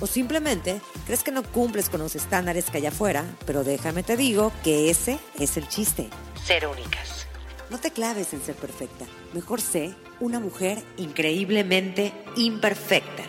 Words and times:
O 0.00 0.06
simplemente 0.06 0.80
crees 1.06 1.22
que 1.22 1.32
no 1.32 1.42
cumples 1.42 1.88
con 1.88 2.00
los 2.00 2.14
estándares 2.14 2.70
que 2.70 2.78
hay 2.78 2.86
afuera, 2.86 3.24
pero 3.46 3.64
déjame 3.64 4.02
te 4.02 4.16
digo 4.16 4.52
que 4.62 4.90
ese 4.90 5.18
es 5.38 5.56
el 5.56 5.68
chiste. 5.68 6.08
Ser 6.44 6.66
únicas. 6.66 7.26
No 7.70 7.78
te 7.78 7.90
claves 7.90 8.32
en 8.32 8.40
ser 8.40 8.54
perfecta. 8.54 9.04
Mejor 9.34 9.60
sé 9.60 9.94
una 10.20 10.40
mujer 10.40 10.82
increíblemente 10.96 12.12
imperfecta. 12.36 13.24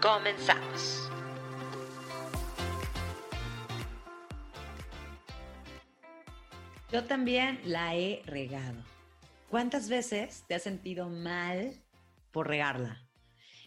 Comenzamos. 0.00 1.10
Yo 6.92 7.04
también 7.04 7.58
la 7.64 7.96
he 7.96 8.22
regado. 8.26 8.84
¿Cuántas 9.48 9.88
veces 9.88 10.44
te 10.46 10.54
has 10.54 10.62
sentido 10.62 11.08
mal 11.08 11.80
por 12.30 12.48
regarla? 12.48 13.02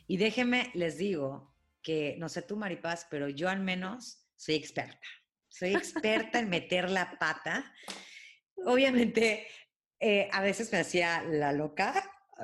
Y 0.08 0.18
déjenme, 0.18 0.70
les 0.76 0.98
digo 0.98 1.55
que, 1.86 2.16
no 2.18 2.30
sé 2.30 2.42
tú, 2.42 2.58
Maripaz, 2.58 3.06
pero 3.12 3.30
yo 3.30 3.48
al 3.48 3.60
menos 3.60 4.26
soy 4.36 4.56
experta. 4.56 5.08
Soy 5.48 5.76
experta 5.76 6.40
en 6.40 6.50
meter 6.50 6.90
la 6.90 7.18
pata. 7.20 7.72
Obviamente, 8.66 9.48
eh, 10.00 10.28
a 10.32 10.42
veces 10.42 10.72
me 10.72 10.80
hacía 10.80 11.22
la 11.24 11.54
loca. 11.54 11.94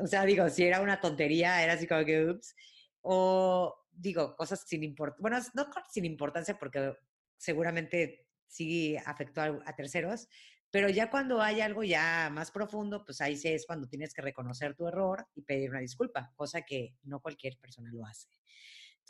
O 0.01 0.05
sea, 0.05 0.23
digo, 0.25 0.47
si 0.49 0.63
era 0.63 0.79
una 0.79 1.01
tontería, 1.01 1.63
era 1.63 1.73
así 1.73 1.87
como 1.87 2.05
que, 2.05 2.23
ups. 2.23 2.55
O 3.01 3.75
digo, 3.91 4.35
cosas 4.35 4.63
sin 4.65 4.83
importancia. 4.83 5.21
Bueno, 5.21 5.39
no 5.55 5.67
sin 5.91 6.05
importancia 6.05 6.59
porque 6.59 6.93
seguramente 7.35 8.27
sí 8.47 8.95
afectó 9.05 9.41
a 9.41 9.75
terceros, 9.75 10.27
pero 10.69 10.87
ya 10.87 11.09
cuando 11.09 11.41
hay 11.41 11.61
algo 11.61 11.83
ya 11.83 12.29
más 12.31 12.51
profundo, 12.51 13.03
pues 13.03 13.21
ahí 13.21 13.35
sí 13.35 13.47
es 13.49 13.65
cuando 13.65 13.87
tienes 13.87 14.13
que 14.13 14.21
reconocer 14.21 14.75
tu 14.75 14.87
error 14.87 15.27
y 15.33 15.41
pedir 15.41 15.71
una 15.71 15.79
disculpa, 15.79 16.31
cosa 16.35 16.61
que 16.61 16.95
no 17.03 17.19
cualquier 17.19 17.57
persona 17.57 17.89
lo 17.91 18.05
hace. 18.05 18.27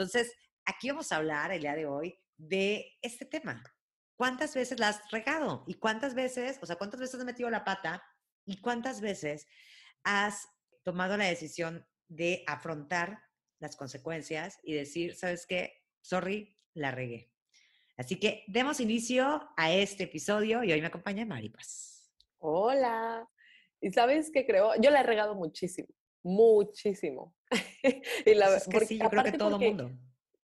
Entonces, 0.02 0.36
aquí 0.66 0.90
vamos 0.90 1.12
a 1.12 1.18
hablar 1.18 1.52
el 1.52 1.62
día 1.62 1.76
de 1.76 1.86
hoy 1.86 2.20
de 2.36 2.98
este 3.04 3.24
tema. 3.24 3.64
¿Cuántas 4.16 4.56
veces 4.56 4.80
la 4.80 4.88
has 4.88 5.12
regado? 5.12 5.64
¿Y 5.68 5.76
cuántas 5.76 6.16
veces, 6.16 6.58
o 6.60 6.66
sea, 6.66 6.76
cuántas 6.76 7.00
veces 7.00 7.20
has 7.20 7.26
metido 7.26 7.52
la 7.52 7.64
pata? 7.64 8.04
¿Y 8.44 8.62
cuántas 8.62 9.00
veces 9.00 9.48
has 10.04 10.48
tomado 10.84 11.18
la 11.18 11.26
decisión 11.26 11.88
de 12.08 12.44
afrontar 12.48 13.22
las 13.60 13.76
consecuencias 13.76 14.58
y 14.64 14.74
decir, 14.74 15.16
¿sabes 15.16 15.46
qué? 15.46 15.84
Sorry, 16.02 16.58
la 16.74 16.90
regué. 16.90 17.32
Así 17.96 18.20
que 18.20 18.44
demos 18.48 18.80
inicio 18.80 19.52
a 19.56 19.72
este 19.72 20.06
episodio 20.06 20.64
y 20.64 20.72
hoy 20.72 20.82
me 20.82 20.88
acompaña 20.88 21.28
Maripaz. 21.28 22.12
Hola. 22.40 23.30
¿Y 23.80 23.92
sabes 23.92 24.32
qué 24.34 24.48
creo? 24.48 24.74
Yo 24.82 24.90
la 24.90 25.02
he 25.02 25.04
regado 25.04 25.36
muchísimo, 25.36 25.90
muchísimo. 26.24 27.36
y 28.26 28.34
la, 28.34 28.56
es 28.56 28.68
que 28.68 28.80
sí, 28.82 28.98
yo 28.98 29.10
creo 29.10 29.24
que 29.24 29.32
todo 29.34 29.56
el 29.58 29.70
mundo. 29.70 29.92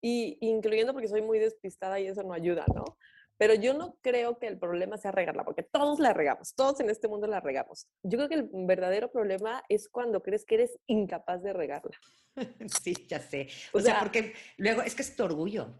Y 0.01 0.37
incluyendo 0.41 0.93
porque 0.93 1.07
soy 1.07 1.21
muy 1.21 1.39
despistada 1.39 1.99
y 1.99 2.07
eso 2.07 2.23
no 2.23 2.33
ayuda, 2.33 2.65
¿no? 2.73 2.97
Pero 3.37 3.53
yo 3.53 3.73
no 3.73 3.97
creo 4.01 4.39
que 4.39 4.47
el 4.47 4.57
problema 4.57 4.97
sea 4.97 5.11
regarla, 5.11 5.43
porque 5.43 5.61
todos 5.63 5.99
la 5.99 6.13
regamos, 6.13 6.55
todos 6.55 6.79
en 6.79 6.89
este 6.89 7.07
mundo 7.07 7.27
la 7.27 7.39
regamos. 7.39 7.87
Yo 8.01 8.17
creo 8.17 8.29
que 8.29 8.35
el 8.35 8.49
verdadero 8.51 9.11
problema 9.11 9.63
es 9.69 9.87
cuando 9.89 10.23
crees 10.23 10.43
que 10.43 10.55
eres 10.55 10.79
incapaz 10.87 11.43
de 11.43 11.53
regarla. 11.53 11.97
Sí, 12.83 12.93
ya 13.07 13.19
sé. 13.19 13.47
O, 13.73 13.79
sea, 13.79 13.93
sea, 13.93 13.99
porque 13.99 14.33
luego 14.57 14.83
es 14.83 14.93
que 14.93 15.01
es 15.01 15.15
tu 15.15 15.23
orgullo. 15.23 15.73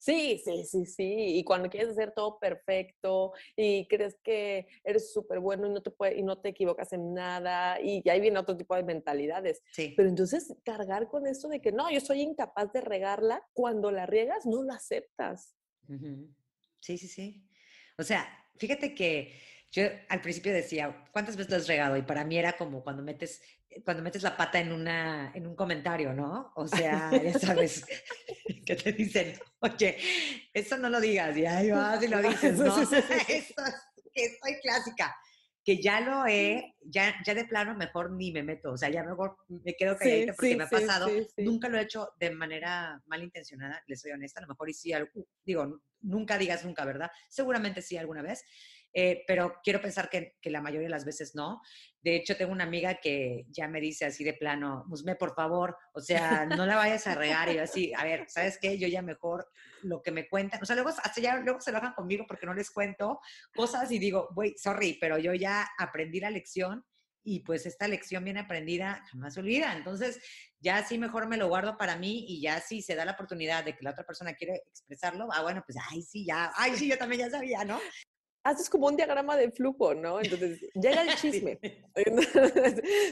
Sí, 0.00 0.40
sí, 0.42 0.64
sí, 0.64 0.86
sí. 0.86 1.14
Y 1.38 1.44
cuando 1.44 1.68
quieres 1.68 1.90
hacer 1.90 2.12
todo 2.12 2.38
perfecto 2.38 3.34
y 3.54 3.86
crees 3.86 4.16
que 4.24 4.66
eres 4.82 5.12
súper 5.12 5.40
bueno 5.40 5.66
y 5.66 5.70
no 5.70 5.82
te 5.82 5.90
puede, 5.90 6.16
y 6.16 6.22
no 6.22 6.38
te 6.40 6.48
equivocas 6.48 6.94
en 6.94 7.12
nada, 7.12 7.78
y 7.82 8.08
ahí 8.08 8.18
viene 8.18 8.38
otro 8.38 8.56
tipo 8.56 8.74
de 8.74 8.82
mentalidades. 8.82 9.62
Sí. 9.72 9.92
Pero 9.94 10.08
entonces 10.08 10.56
cargar 10.64 11.08
con 11.08 11.26
esto 11.26 11.48
de 11.48 11.60
que 11.60 11.70
no, 11.70 11.90
yo 11.90 12.00
soy 12.00 12.22
incapaz 12.22 12.72
de 12.72 12.80
regarla, 12.80 13.46
cuando 13.52 13.90
la 13.90 14.06
riegas 14.06 14.46
no 14.46 14.62
lo 14.62 14.72
aceptas. 14.72 15.54
Sí, 16.80 16.96
sí, 16.96 17.06
sí. 17.06 17.46
O 17.98 18.02
sea, 18.02 18.26
fíjate 18.56 18.94
que 18.94 19.34
yo 19.72 19.84
al 20.08 20.20
principio 20.20 20.52
decía, 20.52 21.04
¿cuántas 21.12 21.36
veces 21.36 21.50
lo 21.50 21.56
has 21.58 21.68
regado? 21.68 21.96
Y 21.96 22.02
para 22.02 22.24
mí 22.24 22.36
era 22.36 22.54
como 22.54 22.82
cuando 22.82 23.02
metes, 23.02 23.40
cuando 23.84 24.02
metes 24.02 24.22
la 24.22 24.36
pata 24.36 24.58
en, 24.58 24.72
una, 24.72 25.30
en 25.34 25.46
un 25.46 25.54
comentario, 25.54 26.12
¿no? 26.12 26.52
O 26.56 26.66
sea, 26.66 27.10
ya 27.12 27.38
sabes, 27.38 27.84
que 28.66 28.74
te 28.74 28.92
dicen, 28.92 29.38
oye, 29.60 29.96
eso 30.52 30.76
no 30.76 30.90
lo 30.90 31.00
digas, 31.00 31.36
y 31.36 31.46
ahí 31.46 31.70
vas 31.70 32.02
y 32.02 32.08
lo 32.08 32.20
dices, 32.20 32.58
¿no? 32.58 32.82
eso 32.82 32.96
es 32.96 33.04
que 34.12 34.38
soy 34.42 34.60
clásica, 34.60 35.14
que 35.64 35.80
ya 35.80 36.00
lo 36.00 36.26
he, 36.26 36.74
ya, 36.80 37.14
ya 37.24 37.34
de 37.34 37.44
plano 37.44 37.76
mejor 37.76 38.10
ni 38.10 38.32
me 38.32 38.42
meto, 38.42 38.72
o 38.72 38.76
sea, 38.76 38.88
ya 38.88 39.04
mejor 39.04 39.36
me 39.46 39.74
quedo 39.74 39.96
calladita 39.96 40.34
porque 40.34 40.56
me 40.56 40.64
ha 40.64 40.68
pasado, 40.68 41.08
nunca 41.36 41.68
lo 41.68 41.78
he 41.78 41.82
hecho 41.82 42.08
de 42.18 42.30
manera 42.32 43.00
malintencionada, 43.06 43.80
les 43.86 44.00
soy 44.00 44.10
honesta, 44.10 44.40
a 44.40 44.42
lo 44.42 44.48
mejor 44.48 44.68
y 44.68 44.74
sí, 44.74 44.92
digo, 45.44 45.80
nunca 46.00 46.38
digas 46.38 46.64
nunca, 46.64 46.84
¿verdad? 46.84 47.10
Seguramente 47.28 47.82
sí 47.82 47.96
alguna 47.96 48.22
vez, 48.22 48.42
eh, 48.92 49.22
pero 49.26 49.56
quiero 49.62 49.80
pensar 49.80 50.10
que, 50.10 50.36
que, 50.40 50.50
la 50.50 50.60
mayoría 50.60 50.86
de 50.86 50.90
las 50.90 51.04
veces 51.04 51.34
no. 51.34 51.60
De 52.02 52.16
hecho, 52.16 52.36
tengo 52.36 52.52
una 52.52 52.64
amiga 52.64 52.94
que 52.94 53.44
ya 53.48 53.68
me 53.68 53.80
dice 53.80 54.06
así 54.06 54.24
de 54.24 54.34
plano, 54.34 54.84
Musme, 54.88 55.14
por 55.14 55.34
favor, 55.34 55.76
o 55.92 56.00
sea, 56.00 56.46
no 56.46 56.66
la 56.66 56.76
vayas 56.76 57.06
a 57.06 57.14
regar. 57.14 57.48
Y 57.50 57.56
yo 57.56 57.62
así, 57.62 57.92
a 57.96 58.04
ver, 58.04 58.24
¿sabes 58.28 58.58
qué? 58.60 58.78
Yo 58.78 58.88
ya 58.88 59.02
mejor 59.02 59.46
lo 59.82 60.02
que 60.02 60.10
me 60.10 60.28
cuentan, 60.28 60.60
o 60.62 60.66
sea, 60.66 60.74
luego, 60.74 60.90
hasta 60.90 61.20
ya, 61.20 61.36
luego 61.36 61.60
se 61.60 61.70
enojan 61.70 61.94
conmigo 61.94 62.24
porque 62.26 62.46
no 62.46 62.54
les 62.54 62.70
cuento 62.70 63.20
cosas 63.54 63.90
y 63.92 63.98
digo, 63.98 64.28
güey, 64.34 64.54
sorry, 64.56 64.98
pero 65.00 65.18
yo 65.18 65.34
ya 65.34 65.68
aprendí 65.78 66.20
la 66.20 66.30
lección 66.30 66.84
y 67.22 67.40
pues 67.40 67.66
esta 67.66 67.86
lección 67.86 68.24
bien 68.24 68.38
aprendida 68.38 69.04
jamás 69.10 69.34
se 69.34 69.40
olvida. 69.40 69.76
Entonces, 69.76 70.20
ya 70.58 70.84
sí 70.84 70.98
mejor 70.98 71.28
me 71.28 71.36
lo 71.36 71.48
guardo 71.48 71.76
para 71.76 71.96
mí 71.96 72.24
y 72.28 72.40
ya 72.40 72.60
si 72.60 72.82
se 72.82 72.94
da 72.94 73.04
la 73.04 73.12
oportunidad 73.12 73.64
de 73.64 73.76
que 73.76 73.84
la 73.84 73.90
otra 73.90 74.04
persona 74.04 74.34
quiere 74.34 74.62
expresarlo, 74.66 75.28
ah, 75.32 75.42
bueno, 75.42 75.62
pues, 75.66 75.78
ay, 75.90 76.02
sí, 76.02 76.24
ya, 76.24 76.50
ay, 76.56 76.74
sí, 76.76 76.88
yo 76.88 76.98
también 76.98 77.22
ya 77.22 77.30
sabía, 77.30 77.64
¿no? 77.64 77.78
Haces 78.42 78.70
como 78.70 78.86
un 78.86 78.96
diagrama 78.96 79.36
de 79.36 79.50
flujo, 79.50 79.94
¿no? 79.94 80.20
Entonces, 80.20 80.60
llega 80.74 81.02
el 81.02 81.08
chisme. 81.16 81.58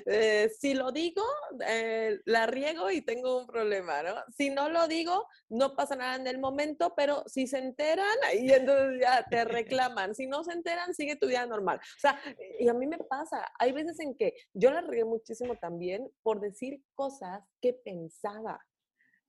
Eh, 0.06 0.50
si 0.58 0.74
lo 0.74 0.92
digo, 0.92 1.22
eh, 1.66 2.20
la 2.24 2.46
riego 2.46 2.90
y 2.90 3.02
tengo 3.02 3.40
un 3.40 3.46
problema, 3.46 4.02
¿no? 4.02 4.14
Si 4.36 4.50
no 4.50 4.68
lo 4.68 4.88
digo, 4.88 5.26
no 5.48 5.74
pasa 5.74 5.96
nada 5.96 6.16
en 6.16 6.26
el 6.26 6.38
momento, 6.38 6.94
pero 6.96 7.24
si 7.26 7.46
se 7.46 7.58
enteran, 7.58 8.06
y 8.34 8.50
entonces 8.50 9.00
ya 9.00 9.24
te 9.28 9.44
reclaman. 9.44 10.14
Si 10.14 10.26
no 10.26 10.44
se 10.44 10.52
enteran, 10.52 10.94
sigue 10.94 11.16
tu 11.16 11.26
vida 11.26 11.44
normal. 11.46 11.78
O 11.78 12.00
sea, 12.00 12.20
y 12.58 12.68
a 12.68 12.74
mí 12.74 12.86
me 12.86 12.98
pasa, 12.98 13.46
hay 13.58 13.72
veces 13.72 13.98
en 14.00 14.14
que 14.16 14.34
yo 14.54 14.70
la 14.70 14.80
regué 14.80 15.04
muchísimo 15.04 15.56
también 15.56 16.10
por 16.22 16.40
decir 16.40 16.82
cosas 16.94 17.42
que 17.60 17.74
pensaba. 17.74 18.60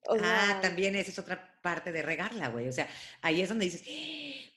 Ah, 0.08 0.60
también 0.62 0.96
esa 0.96 1.12
es 1.12 1.20
otra 1.20 1.60
parte 1.62 1.92
de 1.92 2.02
regarla, 2.02 2.50
güey. 2.50 2.68
O 2.68 2.74
sea, 2.74 2.88
ahí 3.22 3.42
es 3.42 3.50
donde 3.50 3.66
dices, 3.66 3.84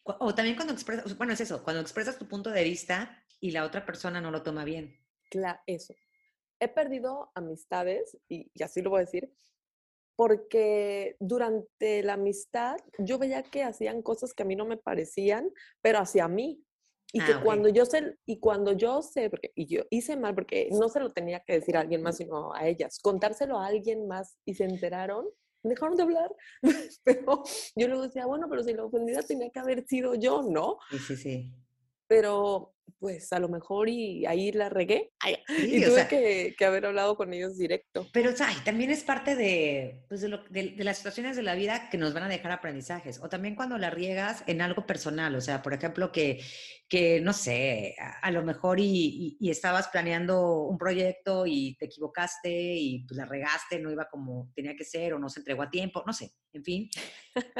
o 0.05 0.35
también 0.35 0.57
cuando 0.57 0.73
expresas, 0.73 1.17
bueno, 1.17 1.33
es 1.33 1.41
eso, 1.41 1.63
cuando 1.63 1.81
expresas 1.81 2.19
tu 2.19 2.27
punto 2.27 2.51
de 2.51 2.65
vista 2.65 3.23
y 3.41 3.51
la 3.51 3.65
otra 3.65 3.85
persona 3.85 4.21
no 4.21 4.31
lo 4.31 4.43
toma 4.43 4.65
bien. 4.65 4.99
Claro, 5.31 5.61
eso. 5.67 5.95
He 6.61 6.69
perdido 6.69 7.31
amistades, 7.35 8.17
y, 8.29 8.51
así 8.63 8.83
lo 8.83 8.91
voy 8.91 8.99
a 8.99 9.05
decir, 9.05 9.33
porque 10.15 11.17
durante 11.19 12.03
la 12.03 12.15
amistad 12.15 12.77
yo 12.99 13.19
veía 13.19 13.43
que 13.43 13.65
hacían 13.65 14.03
cosas 14.03 14.35
que 14.35 14.43
a 14.43 14.47
mí 14.47 14.55
no 14.55 14.67
me 14.67 14.77
parecían, 14.77 15.51
pero 15.81 15.99
hacia 15.99 16.29
mí. 16.29 16.65
Y 17.13 17.25
que 17.25 17.33
ah, 17.33 17.41
cuando 17.43 17.69
yo 17.69 17.85
sé, 17.85 18.17
y 18.25 18.39
cuando 18.39 18.73
yo 18.73 19.03
sé, 19.03 19.29
porque 19.29 19.53
y 19.55 19.67
yo 19.67 19.83
hice 19.91 20.17
mal, 20.17 20.35
porque 20.35 20.69
no 20.73 20.89
se 20.89 21.01
lo 21.01 21.11
tenía 21.11 21.41
que 21.41 21.55
decir 21.55 21.77
a 21.77 21.81
alguien 21.81 22.03
más, 22.03 22.17
sino 22.17 22.55
a 22.55 22.67
ellas, 22.67 22.99
contárselo 23.01 23.59
a 23.59 23.67
alguien 23.67 24.07
más 24.07 24.39
y 24.45 24.55
se 24.55 24.65
enteraron, 24.65 25.27
dejaron 25.63 25.97
de 25.97 26.03
hablar. 26.05 26.35
pero 27.05 27.43
yo 27.77 27.89
luego 27.89 28.03
decía, 28.03 28.27
bueno, 28.27 28.47
pero 28.49 28.63
si 28.63 28.73
la 28.73 28.85
ofendida 28.85 29.23
tenía 29.23 29.51
que 29.51 29.59
haber 29.61 29.87
sido 29.87 30.15
yo, 30.15 30.43
¿no? 30.43 30.79
Sí, 30.91 30.99
sí, 30.99 31.17
sí. 31.17 31.53
Pero 32.07 32.75
pues 32.99 33.33
a 33.33 33.39
lo 33.39 33.49
mejor 33.49 33.89
y 33.89 34.27
ahí 34.27 34.53
la 34.53 34.69
regué 34.69 35.13
y 35.49 35.83
tuve 35.83 36.09
que, 36.09 36.55
que, 36.57 36.65
haber 36.65 36.87
hablado 36.87 37.17
con 37.17 37.33
ellos 37.33 37.57
directo. 37.59 38.07
Pero 38.13 38.31
o 38.31 38.37
sea, 38.37 38.49
también 38.65 38.91
es 38.91 39.05
parte 39.05 39.37
de, 39.37 40.05
pues, 40.09 40.21
de, 40.21 40.29
lo, 40.29 40.43
de, 40.49 40.75
las 40.79 40.99
situaciones 40.99 41.37
de 41.37 41.43
la 41.43 41.55
vida 41.55 41.91
que 41.91 41.99
nos 41.99 42.15
van 42.15 42.25
a 42.25 42.29
dejar 42.29 42.53
aprendizajes. 42.53 43.21
O 43.23 43.29
también 43.29 43.55
cuando 43.55 43.79
la 43.79 43.91
riegas 43.91 44.45
en 44.47 44.61
algo 44.61 44.87
personal, 44.87 45.35
o 45.35 45.41
sea, 45.41 45.63
por 45.63 45.75
ejemplo, 45.75 46.13
que, 46.13 46.41
que 46.89 47.21
no 47.21 47.33
sé, 47.33 47.97
a, 47.99 48.31
lo 48.31 48.43
mejor 48.43 48.79
y, 48.79 49.37
y, 49.41 49.51
estabas 49.51 49.89
planeando 49.89 50.65
un 50.65 50.79
proyecto 50.79 51.45
y 51.47 51.77
te 51.79 51.87
equivocaste 51.87 52.51
y 52.51 53.05
pues 53.07 53.17
la 53.17 53.25
regaste, 53.25 53.79
no 53.79 53.91
iba 53.91 54.09
como 54.11 54.51
tenía 54.55 54.77
que 54.77 54.85
ser 54.85 55.15
o 55.15 55.19
no 55.19 55.29
se 55.29 55.41
entregó 55.41 55.63
a 55.63 55.71
tiempo, 55.71 56.03
no 56.07 56.13
sé, 56.13 56.33
en 56.53 56.63
fin. 56.63 56.91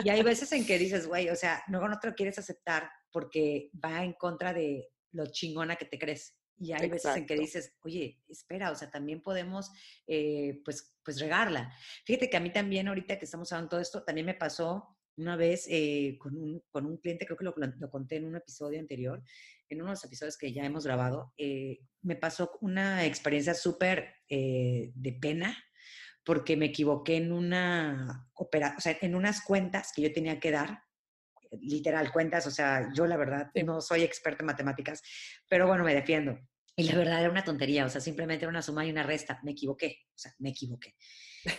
Y 0.05 0.11
hay 0.11 0.23
veces 0.23 0.53
en 0.53 0.67
que 0.67 0.79
dices, 0.79 1.07
güey, 1.07 1.31
o 1.31 1.37
sea, 1.37 1.63
luego 1.69 1.89
no 1.89 1.99
te 1.99 2.09
lo 2.09 2.15
quieres 2.15 2.39
aceptar 2.39 2.91
porque 3.11 3.71
va 3.83 4.05
en 4.05 4.13
contra 4.15 4.53
de, 4.53 4.89
lo 5.13 5.27
chingona 5.27 5.77
que 5.77 5.85
te 5.85 5.99
crees. 5.99 6.37
Y 6.59 6.73
hay 6.73 6.89
veces 6.89 7.17
en 7.17 7.27
que 7.27 7.35
dices, 7.35 7.75
oye, 7.83 8.21
espera, 8.29 8.71
o 8.71 8.75
sea, 8.75 8.91
también 8.91 9.21
podemos, 9.21 9.71
eh, 10.07 10.61
pues, 10.65 10.97
pues 11.03 11.19
regarla. 11.21 11.75
Fíjate 12.05 12.31
que 12.31 12.37
a 12.37 12.41
mí 12.41 12.53
también, 12.53 12.89
ahorita 12.89 13.19
que 13.19 13.25
estamos 13.25 13.51
hablando 13.53 13.67
de 13.67 13.71
todo 13.71 13.81
esto, 13.81 14.05
también 14.05 14.27
me 14.27 14.35
pasó 14.35 14.97
una 15.17 15.37
vez 15.37 15.67
eh, 15.69 16.17
con, 16.21 16.37
un, 16.37 16.63
con, 16.71 16.87
un, 16.87 16.99
cliente, 16.99 17.27
creo 17.27 17.37
que 17.37 17.45
lo, 17.45 17.55
lo, 17.57 17.91
conté 17.91 18.17
en 18.17 18.27
un 18.27 18.37
episodio 18.37 18.79
anterior, 18.79 19.23
en 19.69 19.79
uno 19.81 19.91
de 19.91 19.95
los 19.95 20.05
episodios 20.05 20.39
que 20.39 20.53
ya 20.53 20.65
hemos 20.65 20.85
grabado, 20.85 21.33
eh, 21.37 21.81
me 22.03 22.17
pasó 22.17 22.51
una 22.61 23.05
experiencia 23.05 23.55
súper 23.55 24.15
de 24.29 25.19
pena 25.21 25.57
porque 26.25 26.57
me 26.57 26.67
equivoqué 26.67 27.17
en 27.17 27.33
una 27.33 28.29
opera, 28.35 28.75
o 28.79 28.81
sea, 28.81 28.97
en 29.01 29.15
unas 29.15 29.43
cuentas 29.43 29.93
que 29.95 30.03
yo 30.03 30.13
tenía 30.13 30.39
que 30.39 30.51
dar, 30.51 30.83
literal 31.61 32.13
cuentas, 32.13 32.47
o 32.47 32.51
sea, 32.51 32.91
yo 32.95 33.07
la 33.07 33.17
verdad 33.17 33.51
no 33.65 33.81
soy 33.81 34.03
experta 34.03 34.43
en 34.43 34.47
matemáticas, 34.47 35.03
pero 35.49 35.67
bueno, 35.67 35.85
me 35.85 35.95
defiendo. 35.95 36.39
Y 36.75 36.85
la 36.85 36.97
verdad 36.97 37.21
era 37.21 37.31
una 37.31 37.45
tontería, 37.45 37.85
o 37.85 37.89
sea, 37.89 38.01
simplemente 38.01 38.45
era 38.45 38.51
una 38.51 38.63
suma 38.63 38.87
y 38.87 38.91
una 38.91 39.03
resta. 39.03 39.39
Me 39.43 39.51
equivoqué, 39.51 39.99
o 40.09 40.19
sea, 40.19 40.33
me 40.39 40.51
equivoqué. 40.51 40.95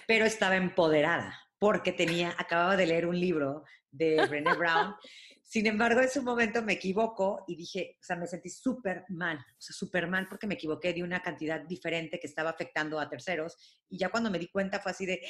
Pero 0.07 0.25
estaba 0.25 0.55
empoderada 0.55 1.39
porque 1.59 1.91
tenía, 1.91 2.33
acababa 2.37 2.75
de 2.75 2.87
leer 2.87 3.05
un 3.05 3.19
libro 3.19 3.63
de 3.91 4.25
Brené 4.25 4.53
Brown. 4.57 4.95
Sin 5.43 5.67
embargo, 5.67 6.01
en 6.01 6.09
su 6.09 6.23
momento 6.23 6.63
me 6.63 6.73
equivoco 6.73 7.45
y 7.47 7.55
dije, 7.55 7.97
o 8.01 8.03
sea, 8.03 8.15
me 8.15 8.25
sentí 8.25 8.49
súper 8.49 9.05
mal, 9.09 9.37
o 9.37 9.61
sea, 9.61 9.75
súper 9.75 10.07
mal 10.07 10.27
porque 10.27 10.47
me 10.47 10.55
equivoqué 10.55 10.93
de 10.93 11.03
una 11.03 11.21
cantidad 11.21 11.61
diferente 11.61 12.19
que 12.19 12.25
estaba 12.25 12.49
afectando 12.49 12.99
a 12.99 13.07
terceros. 13.07 13.83
Y 13.87 13.99
ya 13.99 14.09
cuando 14.09 14.31
me 14.31 14.39
di 14.39 14.47
cuenta 14.47 14.79
fue 14.79 14.91
así 14.91 15.05
de, 15.05 15.21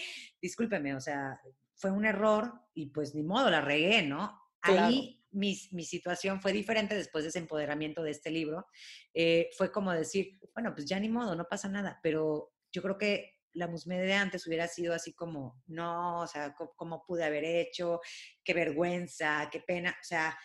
discúlpeme, 0.41 0.95
o 0.95 1.01
sea, 1.01 1.39
fue 1.75 1.91
un 1.91 2.05
error 2.05 2.53
y 2.73 2.87
pues 2.91 3.13
ni 3.13 3.23
modo, 3.23 3.49
la 3.49 3.59
regué, 3.59 4.03
¿no? 4.03 4.42
Ahí 4.63 5.23
mi, 5.33 5.57
mi, 5.71 5.83
situación 5.83 6.41
fue 6.41 6.53
diferente 6.53 6.95
después 6.95 7.23
de 7.23 7.29
ese 7.29 7.39
empoderamiento 7.39 8.03
de 8.03 8.11
este 8.11 8.29
libro. 8.29 8.67
Eh, 9.13 9.49
fue 9.57 9.71
como 9.71 9.91
decir, 9.91 10.39
bueno, 10.53 10.73
pues 10.73 10.87
ya 10.87 10.99
ni 10.99 11.09
modo, 11.09 11.35
no 11.35 11.45
pasa 11.45 11.67
nada, 11.67 11.99
pero 12.01 12.53
yo 12.71 12.81
creo 12.81 12.97
que 12.97 13.33
la 13.53 13.67
Musme 13.67 13.99
de 13.99 14.13
antes 14.13 14.47
hubiera 14.47 14.67
sido 14.67 14.93
así 14.93 15.13
como, 15.13 15.61
no, 15.67 16.21
o 16.21 16.27
sea, 16.27 16.55
¿cómo 16.75 17.03
pude 17.05 17.23
haber 17.23 17.43
hecho? 17.43 17.99
Qué 18.43 18.53
vergüenza, 18.53 19.49
qué 19.51 19.59
pena, 19.59 19.91
o 19.91 20.03
sea, 20.03 20.37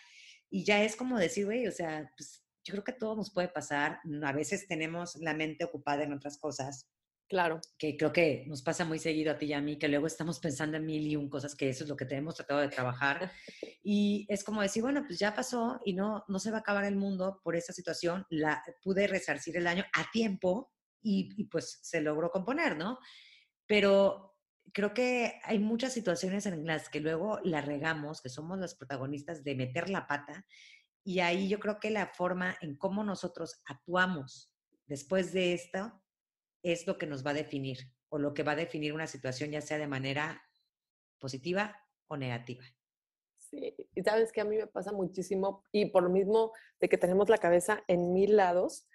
y 0.49 0.63
ya 0.63 0.83
es 0.83 0.95
como 0.95 1.17
decir, 1.17 1.45
güey, 1.45 1.67
o 1.67 1.71
sea, 1.71 2.11
pues 2.17 2.43
yo 2.63 2.73
creo 2.73 2.83
que 2.83 2.93
todo 2.93 3.15
nos 3.15 3.33
puede 3.33 3.47
pasar, 3.47 3.99
a 4.23 4.31
veces 4.33 4.67
tenemos 4.67 5.15
la 5.15 5.33
mente 5.33 5.65
ocupada 5.65 6.03
en 6.03 6.13
otras 6.13 6.37
cosas, 6.37 6.87
Claro. 7.29 7.61
Que 7.77 7.95
creo 7.95 8.11
que 8.11 8.43
nos 8.47 8.63
pasa 8.63 8.85
muy 8.85 8.97
seguido 8.97 9.31
a 9.31 9.37
ti 9.37 9.45
y 9.45 9.53
a 9.53 9.61
mí, 9.61 9.77
que 9.77 9.87
luego 9.87 10.07
estamos 10.07 10.39
pensando 10.39 10.77
en 10.77 10.85
mil 10.85 11.05
y 11.05 11.15
un 11.15 11.29
cosas 11.29 11.55
que 11.55 11.69
eso 11.69 11.83
es 11.83 11.89
lo 11.89 11.95
que 11.95 12.05
tenemos 12.05 12.35
tratado 12.35 12.59
de 12.59 12.69
trabajar. 12.69 13.31
Y 13.81 14.27
es 14.29 14.43
como 14.43 14.61
decir, 14.61 14.83
bueno, 14.83 15.03
pues 15.07 15.17
ya 15.17 15.33
pasó 15.33 15.79
y 15.85 15.93
no, 15.93 16.25
no 16.27 16.37
se 16.37 16.51
va 16.51 16.57
a 16.57 16.59
acabar 16.59 16.83
el 16.83 16.97
mundo 16.97 17.39
por 17.43 17.55
esa 17.55 17.71
situación. 17.71 18.25
La, 18.29 18.61
pude 18.83 19.07
resarcir 19.07 19.55
el 19.55 19.63
daño 19.63 19.85
a 19.93 20.11
tiempo 20.11 20.73
y, 21.01 21.29
y 21.37 21.45
pues 21.45 21.79
se 21.81 22.01
logró 22.01 22.29
componer, 22.29 22.75
¿no? 22.77 22.99
Pero 23.65 24.35
creo 24.73 24.93
que 24.93 25.39
hay 25.43 25.59
muchas 25.59 25.93
situaciones 25.93 26.45
en 26.45 26.67
las 26.67 26.89
que 26.89 26.99
luego 26.99 27.39
la 27.43 27.61
regamos, 27.61 28.21
que 28.21 28.29
somos 28.29 28.59
las 28.59 28.75
protagonistas 28.75 29.43
de 29.43 29.55
meter 29.55 29.89
la 29.89 30.07
pata. 30.07 30.45
Y 31.03 31.21
ahí 31.21 31.47
yo 31.47 31.59
creo 31.59 31.79
que 31.79 31.89
la 31.89 32.07
forma 32.07 32.57
en 32.61 32.75
cómo 32.75 33.03
nosotros 33.03 33.61
actuamos 33.65 34.51
después 34.87 35.31
de 35.31 35.53
esto 35.53 35.99
es 36.63 36.87
lo 36.87 36.97
que 36.97 37.07
nos 37.07 37.25
va 37.25 37.31
a 37.31 37.35
definir 37.35 37.91
o 38.09 38.17
lo 38.17 38.33
que 38.33 38.43
va 38.43 38.53
a 38.53 38.55
definir 38.55 38.93
una 38.93 39.07
situación, 39.07 39.51
ya 39.51 39.61
sea 39.61 39.77
de 39.77 39.87
manera 39.87 40.41
positiva 41.19 41.75
o 42.07 42.17
negativa. 42.17 42.63
Sí, 43.37 43.75
y 43.95 44.01
sabes 44.03 44.31
que 44.31 44.41
a 44.41 44.45
mí 44.45 44.57
me 44.57 44.67
pasa 44.67 44.91
muchísimo, 44.91 45.63
y 45.71 45.85
por 45.85 46.03
lo 46.03 46.09
mismo 46.09 46.51
de 46.79 46.89
que 46.89 46.97
tenemos 46.97 47.29
la 47.29 47.37
cabeza 47.37 47.83
en 47.87 48.13
mil 48.13 48.35
lados, 48.35 48.87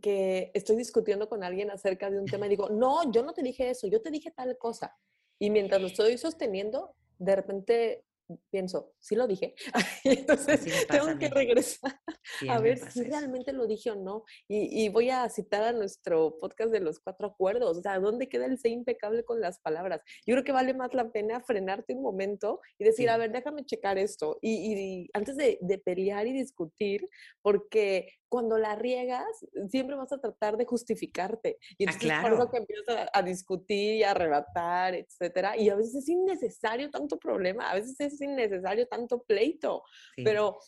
que 0.00 0.50
estoy 0.54 0.76
discutiendo 0.76 1.28
con 1.28 1.44
alguien 1.44 1.70
acerca 1.70 2.10
de 2.10 2.18
un 2.18 2.26
tema 2.26 2.46
y 2.46 2.50
digo, 2.50 2.70
no, 2.70 3.10
yo 3.12 3.22
no 3.22 3.32
te 3.32 3.42
dije 3.42 3.70
eso, 3.70 3.88
yo 3.88 4.00
te 4.00 4.10
dije 4.10 4.30
tal 4.30 4.56
cosa. 4.58 4.96
Y 5.38 5.50
mientras 5.50 5.80
lo 5.80 5.86
estoy 5.88 6.16
sosteniendo, 6.18 6.94
de 7.18 7.36
repente 7.36 8.04
pienso, 8.50 8.92
sí 8.98 9.14
lo 9.14 9.26
dije. 9.26 9.54
Entonces 10.04 10.86
tengo 10.88 11.18
que 11.18 11.28
regresar 11.28 12.00
a 12.48 12.58
ver 12.58 12.78
si 12.78 13.02
realmente 13.02 13.52
lo 13.52 13.66
dije 13.66 13.90
o 13.90 13.96
no. 13.96 14.24
Y, 14.48 14.88
voy 14.88 15.10
a 15.10 15.28
citar 15.28 15.62
a 15.62 15.72
nuestro 15.72 16.38
podcast 16.38 16.70
de 16.72 16.80
los 16.80 17.00
cuatro 17.00 17.28
acuerdos. 17.28 17.78
O 17.78 17.82
sea, 17.82 17.98
¿dónde 17.98 18.28
queda 18.28 18.46
el 18.46 18.58
ser 18.58 18.72
impecable 18.72 19.24
con 19.24 19.40
las 19.40 19.60
palabras? 19.60 20.02
Yo 20.26 20.34
creo 20.34 20.44
que 20.44 20.52
vale 20.52 20.74
más 20.74 20.92
la 20.94 21.10
pena 21.10 21.40
frenarte 21.40 21.94
un 21.94 22.02
momento 22.02 22.60
y 22.78 22.84
decir, 22.84 23.08
a 23.10 23.16
ver, 23.16 23.32
déjame 23.32 23.64
checar 23.64 23.98
esto. 23.98 24.38
Y, 24.40 25.08
antes 25.12 25.36
de, 25.36 25.58
de 25.60 25.78
pelear 25.78 26.26
y 26.26 26.32
discutir, 26.32 27.08
porque 27.42 28.08
cuando 28.32 28.56
la 28.56 28.74
riegas, 28.76 29.46
siempre 29.68 29.94
vas 29.94 30.10
a 30.10 30.18
tratar 30.18 30.56
de 30.56 30.64
justificarte. 30.64 31.58
Y 31.76 31.84
ah, 31.84 31.90
entonces 31.90 31.96
ah, 31.96 31.98
claro. 31.98 32.22
por 32.22 32.32
eso 32.32 32.50
que 32.50 32.56
empiezas 32.56 33.08
a, 33.12 33.22
discutir 33.22 33.96
y 33.96 34.02
a 34.04 34.12
arrebatar, 34.12 34.94
etcétera. 34.94 35.54
Y 35.58 35.68
a 35.68 35.74
veces 35.74 35.96
es 35.96 36.08
innecesario 36.08 36.90
tanto 36.90 37.18
problema, 37.18 37.70
a 37.70 37.74
veces 37.74 38.00
es 38.00 38.18
innecesario 38.22 38.88
tanto 38.88 39.22
pleito. 39.24 39.82
Pero, 40.16 40.58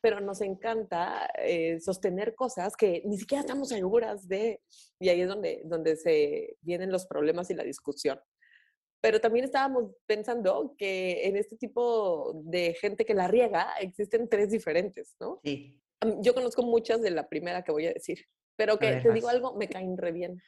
pero 0.00 0.20
nos 0.20 0.40
encanta 0.40 1.28
eh, 1.36 1.80
sostener 1.80 2.34
cosas 2.34 2.74
que 2.76 3.02
ni 3.04 3.18
siquiera 3.18 3.42
estamos 3.42 3.68
seguras 3.68 4.26
de. 4.26 4.62
Y 4.98 5.10
ahí 5.10 5.20
es 5.20 5.28
donde, 5.28 5.60
donde 5.66 5.96
se 5.96 6.56
vienen 6.62 6.90
los 6.90 7.04
problemas 7.06 7.50
y 7.50 7.54
la 7.54 7.62
discusión. 7.62 8.18
Pero 9.02 9.20
también 9.20 9.44
estábamos 9.44 9.90
pensando 10.06 10.74
que 10.78 11.26
en 11.26 11.36
este 11.36 11.58
tipo 11.58 12.40
de 12.42 12.72
gente 12.72 13.04
que 13.04 13.12
la 13.12 13.28
riega 13.28 13.74
existen 13.80 14.30
tres 14.30 14.48
diferentes, 14.48 15.14
¿no? 15.20 15.40
Sí 15.44 15.78
yo 16.20 16.34
conozco 16.34 16.62
muchas 16.62 17.00
de 17.02 17.10
la 17.10 17.28
primera 17.28 17.62
que 17.62 17.72
voy 17.72 17.86
a 17.86 17.92
decir, 17.92 18.26
pero 18.56 18.78
que 18.78 19.00
te 19.00 19.12
digo 19.12 19.28
algo, 19.28 19.54
me 19.54 19.68
caen 19.68 19.96
re 19.96 20.12
bien. 20.12 20.42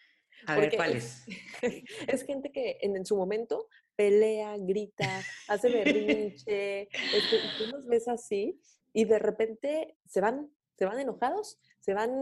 A 0.46 0.56
ver, 0.56 0.74
¿cuáles? 0.76 1.24
Es, 2.08 2.24
gente 2.24 2.50
que 2.50 2.78
en, 2.82 3.04
su 3.06 3.16
momento 3.16 3.68
pelea, 3.96 4.56
grita, 4.58 5.22
hace 5.48 5.70
berrinche, 5.70 6.82
este, 6.82 7.38
tú 7.58 7.66
los 7.72 7.86
ves 7.86 8.08
así 8.08 8.60
y 8.92 9.04
de 9.04 9.18
repente 9.18 9.96
se 10.06 10.20
van, 10.20 10.50
se 10.76 10.84
van 10.84 10.98
enojados, 10.98 11.58
se 11.80 11.94
van 11.94 12.12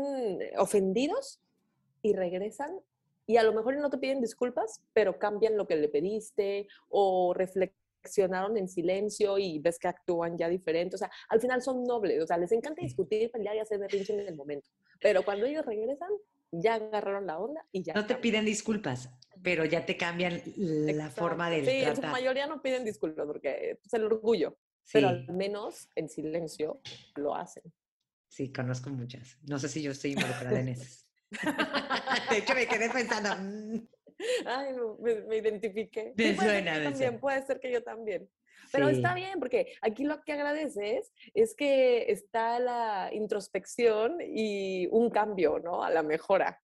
ofendidos 0.57 1.41
y 2.03 2.13
regresan 2.13 2.81
y 3.27 3.37
a 3.37 3.43
lo 3.43 3.53
mejor 3.53 3.77
no 3.77 3.91
te 3.91 3.99
piden 3.99 4.21
disculpas, 4.21 4.83
pero 4.93 5.19
cambian 5.19 5.57
lo 5.57 5.67
que 5.67 5.77
le 5.77 5.89
pediste 5.89 6.69
o 6.89 7.33
reflexionan 7.35 7.82
reaccionaron 8.03 8.57
en 8.57 8.69
silencio 8.69 9.39
y 9.39 9.59
ves 9.59 9.79
que 9.79 9.89
actúan 9.89 10.37
ya 10.37 10.49
diferente. 10.49 10.97
O 10.97 10.99
sea, 10.99 11.11
al 11.29 11.41
final 11.41 11.63
son 11.63 11.85
nobles, 11.85 12.23
o 12.23 12.27
sea, 12.27 12.37
les 12.37 12.53
encanta 12.53 12.83
discutir, 12.83 13.31
pelear 13.31 13.57
y 13.57 13.61
hacer 13.61 13.79
berrinche 13.79 14.13
en 14.13 14.21
el 14.21 14.37
momento. 14.37 14.69
Pero 15.01 15.25
cuando 15.25 15.47
ellos 15.47 15.65
regresan, 15.65 16.11
ya 16.51 16.75
agarraron 16.75 17.27
la 17.27 17.39
onda 17.39 17.65
y 17.73 17.83
ya. 17.83 17.95
No 17.95 18.07
te 18.07 18.17
piden 18.17 18.45
disculpas, 18.45 19.11
pero 19.43 19.65
ya 19.65 19.87
te 19.87 19.97
cambian 19.97 20.43
la 20.57 21.11
forma 21.11 21.49
de 21.49 21.65
Sí, 21.65 21.85
en 21.85 21.97
su 21.97 22.03
mayoría 22.03 22.47
no 22.47 22.61
piden 22.61 22.85
disculpas 22.85 23.27
porque 23.27 23.79
es 23.85 23.95
el 23.95 24.05
orgullo. 24.05 24.59
Pero 24.93 25.09
al 25.09 25.33
menos 25.33 25.89
en 25.95 26.09
silencio 26.09 26.81
lo 27.15 27.37
hacen. 27.37 27.63
Sí, 28.29 28.53
conozco 28.53 28.91
muchas. 28.91 29.39
No 29.49 29.59
sé 29.59 29.69
si 29.69 29.81
yo 29.81 29.93
estoy 29.93 30.13
involucrada 30.13 30.59
en 30.59 30.69
esas. 30.71 31.09
de 32.31 32.39
hecho, 32.39 32.55
me 32.55 32.67
quedé 32.67 32.91
pensando. 32.91 33.31
Mm". 33.39 33.87
Ay, 34.47 34.73
no, 34.75 34.97
me, 34.99 35.37
identifiqué. 35.37 36.13
Me 36.17 36.37
suena, 36.37 36.83
también, 36.83 37.21
puede 37.21 37.45
ser 37.47 37.61
que 37.61 37.73
yo 37.73 37.83
también. 37.83 38.29
Pero 38.71 38.89
está 38.89 39.15
bien, 39.15 39.39
porque 39.39 39.75
aquí 39.83 40.05
lo 40.05 40.23
que 40.23 40.33
agradeces 40.33 41.13
es 41.35 41.55
que 41.55 42.11
está 42.11 42.59
la 42.59 43.11
introspección 43.13 44.19
y 44.25 44.87
un 44.91 45.11
cambio, 45.11 45.59
¿no? 45.59 45.83
A 45.83 45.91
la 45.91 46.03
mejora. 46.03 46.61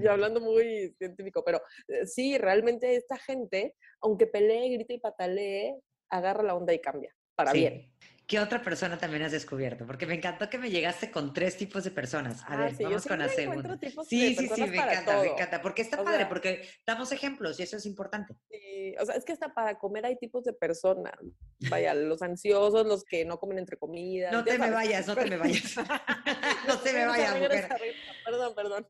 Yo 0.00 0.12
hablando 0.12 0.40
muy 0.40 0.94
científico, 0.98 1.42
pero 1.44 1.60
eh, 1.88 2.06
sí, 2.06 2.38
realmente 2.38 2.94
esta 2.94 3.16
gente, 3.16 3.74
aunque 4.00 4.26
pelee, 4.26 4.70
grite 4.70 4.94
y 4.94 5.00
patalee, 5.00 5.76
agarra 6.10 6.42
la 6.42 6.54
onda 6.54 6.72
y 6.72 6.80
cambia, 6.80 7.14
para 7.34 7.52
bien. 7.52 7.90
¿Qué 8.30 8.38
otra 8.38 8.62
persona 8.62 8.96
también 8.96 9.24
has 9.24 9.32
descubierto? 9.32 9.84
Porque 9.84 10.06
me 10.06 10.14
encantó 10.14 10.48
que 10.48 10.56
me 10.56 10.70
llegaste 10.70 11.10
con 11.10 11.34
tres 11.34 11.56
tipos 11.56 11.82
de 11.82 11.90
personas. 11.90 12.44
A 12.44 12.52
ah, 12.52 12.56
ver, 12.58 12.76
vamos 12.80 13.04
con 13.04 13.18
la 13.18 13.28
segunda. 13.28 13.76
Sí, 14.08 14.36
sí, 14.36 14.46
sí, 14.46 14.60
me 14.68 14.76
encanta, 14.76 15.20
me 15.20 15.26
encanta. 15.30 15.60
Porque 15.60 15.82
está 15.82 16.04
padre, 16.04 16.26
porque 16.26 16.62
damos 16.86 17.10
ejemplos 17.10 17.58
y 17.58 17.64
eso 17.64 17.76
es 17.76 17.86
importante. 17.86 18.36
Sí, 18.48 18.94
o 19.00 19.04
sea, 19.04 19.16
es 19.16 19.24
que 19.24 19.32
hasta 19.32 19.52
para 19.52 19.76
comer 19.80 20.06
hay 20.06 20.16
tipos 20.16 20.44
de 20.44 20.52
personas. 20.52 21.12
Vaya, 21.68 21.92
los 21.92 22.22
ansiosos, 22.22 22.86
los 22.86 23.02
que 23.02 23.24
no 23.24 23.40
comen 23.40 23.58
entre 23.58 23.76
comidas. 23.76 24.30
No 24.32 24.44
te 24.44 24.56
me 24.58 24.70
vayas, 24.70 25.08
no 25.08 25.16
te 25.16 25.26
me 25.26 25.36
vayas. 25.36 25.74
no 26.68 26.78
te 26.78 26.92
me 26.92 27.06
vayas, 27.06 27.36
mujer. 27.36 27.68
Perdón, 28.24 28.54
perdón. 28.54 28.88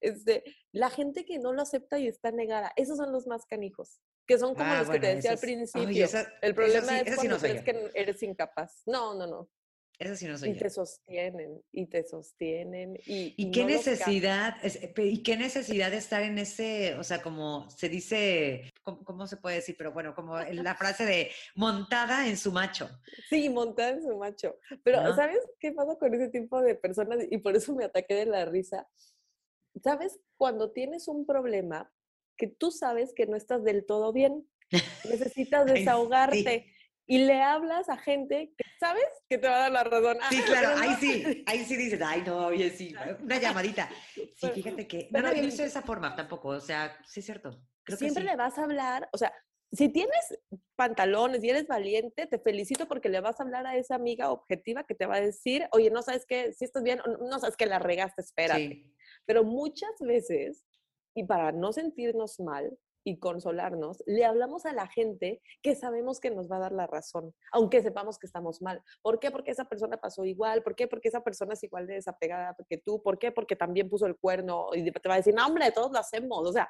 Este, 0.00 0.44
la 0.70 0.90
gente 0.90 1.24
que 1.24 1.40
no 1.40 1.52
lo 1.52 1.62
acepta 1.62 1.98
y 1.98 2.06
está 2.06 2.30
negada, 2.30 2.72
esos 2.76 2.98
son 2.98 3.10
los 3.10 3.26
más 3.26 3.46
canijos 3.46 4.00
que 4.26 4.38
son 4.38 4.54
como 4.54 4.70
ah, 4.70 4.80
los 4.80 4.90
que 4.90 5.00
te 5.00 5.14
decía 5.14 5.32
al 5.32 5.38
principio. 5.38 6.08
el 6.42 6.54
problema 6.54 7.00
es 7.00 7.14
cuando 7.14 7.38
crees 7.38 7.62
que 7.62 7.90
eres 7.94 8.22
incapaz. 8.22 8.82
No, 8.86 9.14
no, 9.14 9.26
no. 9.26 9.50
Eso 9.98 10.14
sí 10.14 10.26
no 10.26 10.36
soy 10.36 10.50
Y 10.50 10.54
te 10.58 10.68
sostienen, 10.68 11.62
y 11.72 11.86
te 11.86 12.04
sostienen. 12.04 12.98
¿Y, 13.06 13.34
y, 13.36 13.50
qué 13.50 13.64
necesidad, 13.64 14.56
¿y 14.96 15.22
qué 15.22 15.38
necesidad 15.38 15.90
de 15.90 15.96
estar 15.96 16.22
en 16.22 16.38
ese, 16.38 16.94
o 16.96 17.04
sea, 17.04 17.22
como 17.22 17.70
se 17.70 17.88
dice 17.88 18.70
¿cómo, 18.82 19.26
se 19.26 19.38
puede 19.38 19.56
decir? 19.56 19.74
Pero 19.78 19.92
bueno, 19.92 20.14
como 20.14 20.38
la 20.38 20.74
frase 20.74 21.06
de 21.06 21.30
montada 21.54 22.28
en 22.28 22.36
su 22.36 22.52
macho. 22.52 22.90
Sí, 23.30 23.48
montada 23.48 23.90
en 23.90 24.02
su 24.02 24.16
macho. 24.18 24.58
Pero, 24.82 25.14
¿sabes 25.14 25.38
qué 25.58 25.72
pasa 25.72 25.96
con 25.96 26.12
ese 26.12 26.28
tipo 26.28 26.60
de 26.60 26.74
personas? 26.74 27.20
Y 27.30 27.38
por 27.38 27.56
eso 27.56 27.74
me 27.74 27.84
ataqué 27.84 28.14
de 28.14 28.26
la 28.26 28.44
risa. 28.44 28.86
¿Sabes? 29.82 30.20
Cuando 30.36 30.72
tienes 30.72 31.08
un 31.08 31.24
problema 31.24 31.90
que 32.36 32.46
tú 32.46 32.70
sabes 32.70 33.12
que 33.14 33.26
no 33.26 33.36
estás 33.36 33.64
del 33.64 33.84
todo 33.84 34.12
bien, 34.12 34.48
necesitas 35.08 35.66
desahogarte 35.66 36.72
y 37.06 37.18
le 37.18 37.40
hablas 37.40 37.88
a 37.88 37.96
gente 37.96 38.52
que 38.56 38.64
sabes 38.80 39.04
que 39.28 39.38
te 39.38 39.48
va 39.48 39.56
a 39.56 39.58
dar 39.60 39.72
la 39.72 39.84
razón. 39.84 40.18
Sí, 40.28 40.40
claro, 40.46 40.76
ahí 40.80 40.94
sí, 41.00 41.44
ahí 41.46 41.64
sí 41.64 41.76
dices, 41.76 42.00
ay, 42.04 42.22
no, 42.26 42.46
oye, 42.46 42.70
sí, 42.70 42.94
una 43.22 43.38
llamadita. 43.38 43.88
Sí, 44.14 44.50
fíjate 44.54 44.86
que 44.86 45.08
no 45.10 45.20
lo 45.20 45.28
había 45.28 45.42
visto 45.42 45.62
de 45.62 45.68
esa 45.68 45.82
forma 45.82 46.14
tampoco, 46.14 46.48
o 46.48 46.60
sea, 46.60 46.96
sí 47.06 47.20
es 47.20 47.26
cierto. 47.26 47.62
siempre 47.96 48.24
le 48.24 48.36
vas 48.36 48.58
a 48.58 48.64
hablar, 48.64 49.08
o 49.12 49.18
sea, 49.18 49.32
si 49.72 49.88
tienes 49.88 50.38
pantalones 50.76 51.42
y 51.42 51.50
eres 51.50 51.66
valiente, 51.66 52.26
te 52.26 52.38
felicito 52.38 52.86
porque 52.86 53.08
le 53.08 53.20
vas 53.20 53.40
a 53.40 53.42
hablar 53.42 53.66
a 53.66 53.76
esa 53.76 53.94
amiga 53.94 54.30
objetiva 54.30 54.84
que 54.84 54.94
te 54.94 55.06
va 55.06 55.16
a 55.16 55.20
decir, 55.20 55.68
oye, 55.72 55.90
no 55.90 56.02
sabes 56.02 56.24
qué, 56.26 56.52
si 56.52 56.64
estás 56.64 56.82
bien, 56.82 57.00
no 57.20 57.38
sabes 57.38 57.56
que 57.56 57.66
la 57.66 57.78
regaste, 57.78 58.22
espérate. 58.22 58.92
Pero 59.24 59.44
muchas 59.44 59.90
veces, 60.00 60.65
y 61.16 61.24
para 61.24 61.50
no 61.50 61.72
sentirnos 61.72 62.38
mal, 62.38 62.78
y 63.06 63.20
consolarnos, 63.20 64.02
le 64.04 64.24
hablamos 64.24 64.66
a 64.66 64.72
la 64.72 64.88
gente 64.88 65.40
que 65.62 65.76
sabemos 65.76 66.18
que 66.18 66.32
nos 66.32 66.50
va 66.50 66.56
a 66.56 66.60
dar 66.60 66.72
la 66.72 66.88
razón, 66.88 67.32
aunque 67.52 67.80
sepamos 67.80 68.18
que 68.18 68.26
estamos 68.26 68.60
mal. 68.60 68.82
¿Por 69.00 69.20
qué? 69.20 69.30
Porque 69.30 69.52
esa 69.52 69.64
persona 69.66 69.96
pasó 69.96 70.24
igual. 70.24 70.64
¿Por 70.64 70.74
qué? 70.74 70.88
Porque 70.88 71.06
esa 71.06 71.22
persona 71.22 71.54
es 71.54 71.62
igual 71.62 71.86
de 71.86 71.94
desapegada 71.94 72.56
que 72.68 72.78
tú. 72.78 73.00
¿Por 73.00 73.20
qué? 73.20 73.30
Porque 73.30 73.54
también 73.54 73.88
puso 73.88 74.06
el 74.06 74.16
cuerno 74.16 74.70
y 74.74 74.90
te 74.90 75.08
va 75.08 75.14
a 75.14 75.18
decir, 75.18 75.34
no, 75.34 75.46
hombre, 75.46 75.70
todos 75.70 75.92
lo 75.92 76.00
hacemos. 76.00 76.48
O 76.48 76.52
sea, 76.52 76.68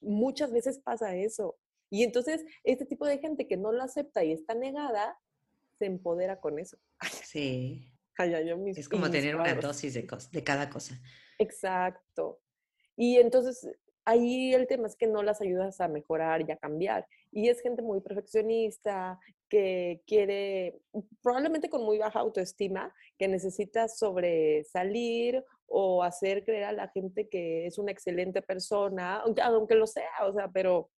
muchas 0.00 0.50
veces 0.50 0.78
pasa 0.78 1.14
eso. 1.14 1.58
Y 1.90 2.04
entonces, 2.04 2.42
este 2.64 2.86
tipo 2.86 3.06
de 3.06 3.18
gente 3.18 3.46
que 3.46 3.58
no 3.58 3.70
lo 3.70 3.82
acepta 3.82 4.24
y 4.24 4.32
está 4.32 4.54
negada, 4.54 5.18
se 5.78 5.84
empodera 5.84 6.40
con 6.40 6.58
eso. 6.58 6.78
Sí. 7.22 7.92
es 8.74 8.88
como 8.88 9.10
tener 9.10 9.36
una 9.36 9.52
dosis 9.56 9.92
de, 9.92 10.08
de 10.32 10.42
cada 10.42 10.70
cosa. 10.70 10.98
Exacto. 11.38 12.40
Y 12.96 13.18
entonces 13.18 13.68
ahí 14.06 14.54
el 14.54 14.66
tema 14.66 14.86
es 14.86 14.96
que 14.96 15.06
no 15.06 15.22
las 15.22 15.40
ayudas 15.40 15.80
a 15.80 15.88
mejorar 15.88 16.48
y 16.48 16.52
a 16.52 16.56
cambiar. 16.56 17.06
Y 17.32 17.48
es 17.48 17.60
gente 17.60 17.82
muy 17.82 18.00
perfeccionista, 18.00 19.18
que 19.48 20.02
quiere, 20.06 20.78
probablemente 21.22 21.68
con 21.68 21.84
muy 21.84 21.98
baja 21.98 22.20
autoestima, 22.20 22.94
que 23.18 23.28
necesita 23.28 23.88
sobresalir 23.88 25.44
o 25.66 26.02
hacer 26.02 26.44
creer 26.44 26.64
a 26.64 26.72
la 26.72 26.88
gente 26.88 27.28
que 27.28 27.66
es 27.66 27.78
una 27.78 27.92
excelente 27.92 28.42
persona, 28.42 29.16
aunque, 29.18 29.42
aunque 29.42 29.74
lo 29.74 29.86
sea, 29.86 30.26
o 30.26 30.32
sea, 30.32 30.48
pero, 30.48 30.90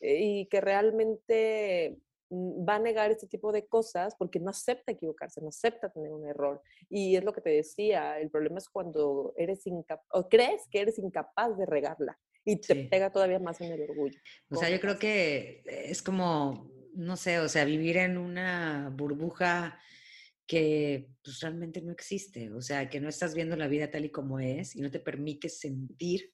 eh, 0.00 0.18
y 0.20 0.46
que 0.46 0.60
realmente 0.60 1.96
va 2.30 2.76
a 2.76 2.78
negar 2.78 3.10
este 3.10 3.26
tipo 3.26 3.52
de 3.52 3.66
cosas 3.66 4.14
porque 4.18 4.40
no 4.40 4.50
acepta 4.50 4.92
equivocarse, 4.92 5.40
no 5.40 5.48
acepta 5.48 5.90
tener 5.90 6.12
un 6.12 6.26
error. 6.26 6.62
Y 6.88 7.16
es 7.16 7.24
lo 7.24 7.32
que 7.32 7.40
te 7.40 7.50
decía, 7.50 8.18
el 8.18 8.30
problema 8.30 8.58
es 8.58 8.68
cuando 8.68 9.34
eres 9.36 9.66
incapaz, 9.66 10.06
o 10.12 10.28
crees 10.28 10.66
que 10.70 10.80
eres 10.80 10.98
incapaz 10.98 11.56
de 11.56 11.66
regarla 11.66 12.18
y 12.44 12.60
te 12.60 12.76
pega 12.86 13.10
todavía 13.10 13.38
más 13.38 13.60
en 13.60 13.72
el 13.72 13.82
orgullo. 13.82 14.18
O 14.50 14.56
sea, 14.56 14.70
yo 14.70 14.80
creo 14.80 14.98
que 14.98 15.62
es 15.66 16.02
como, 16.02 16.70
no 16.94 17.16
sé, 17.16 17.40
o 17.40 17.48
sea, 17.48 17.64
vivir 17.64 17.96
en 17.96 18.16
una 18.16 18.92
burbuja 18.94 19.80
que 20.46 21.08
pues, 21.22 21.40
realmente 21.40 21.82
no 21.82 21.90
existe, 21.90 22.52
o 22.52 22.62
sea, 22.62 22.88
que 22.88 23.00
no 23.00 23.08
estás 23.08 23.34
viendo 23.34 23.56
la 23.56 23.66
vida 23.66 23.90
tal 23.90 24.04
y 24.04 24.10
como 24.10 24.38
es 24.38 24.76
y 24.76 24.80
no 24.80 24.90
te 24.90 25.00
permite 25.00 25.48
sentir 25.48 26.32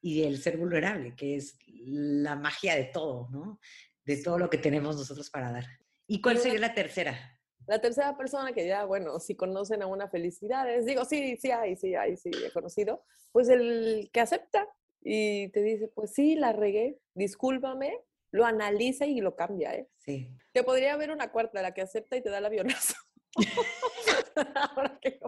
y 0.00 0.24
el 0.24 0.38
ser 0.38 0.58
vulnerable, 0.58 1.14
que 1.14 1.36
es 1.36 1.56
la 1.68 2.34
magia 2.34 2.74
de 2.74 2.86
todo, 2.86 3.28
¿no? 3.30 3.60
De 4.04 4.22
todo 4.22 4.38
lo 4.38 4.50
que 4.50 4.58
tenemos 4.58 4.96
nosotros 4.96 5.30
para 5.30 5.52
dar. 5.52 5.64
¿Y 6.06 6.20
cuál 6.20 6.38
sería 6.38 6.58
la 6.58 6.74
tercera? 6.74 7.38
La 7.66 7.80
tercera 7.80 8.16
persona 8.16 8.52
que 8.52 8.66
ya, 8.66 8.84
bueno, 8.84 9.20
si 9.20 9.36
conocen 9.36 9.82
a 9.82 9.86
una 9.86 10.08
felicidad, 10.08 10.68
es, 10.68 10.84
digo, 10.84 11.04
sí, 11.04 11.36
sí 11.36 11.50
hay, 11.50 11.76
sí 11.76 11.94
hay, 11.94 12.16
sí 12.16 12.30
he 12.44 12.50
conocido, 12.50 13.04
pues 13.30 13.48
el 13.48 14.10
que 14.12 14.20
acepta 14.20 14.68
y 15.00 15.48
te 15.50 15.62
dice, 15.62 15.88
pues 15.88 16.12
sí, 16.12 16.34
la 16.34 16.52
regué, 16.52 16.98
discúlpame, 17.14 18.00
lo 18.32 18.44
analiza 18.44 19.06
y 19.06 19.20
lo 19.20 19.36
cambia, 19.36 19.74
¿eh? 19.74 19.88
Sí. 19.98 20.34
Que 20.52 20.64
podría 20.64 20.94
haber 20.94 21.10
una 21.10 21.30
cuarta, 21.30 21.62
la 21.62 21.72
que 21.72 21.82
acepta 21.82 22.16
y 22.16 22.22
te 22.22 22.30
da 22.30 22.38
el 22.38 22.46
avionazo. 22.46 22.94
Ahora 24.76 24.98
que 25.00 25.20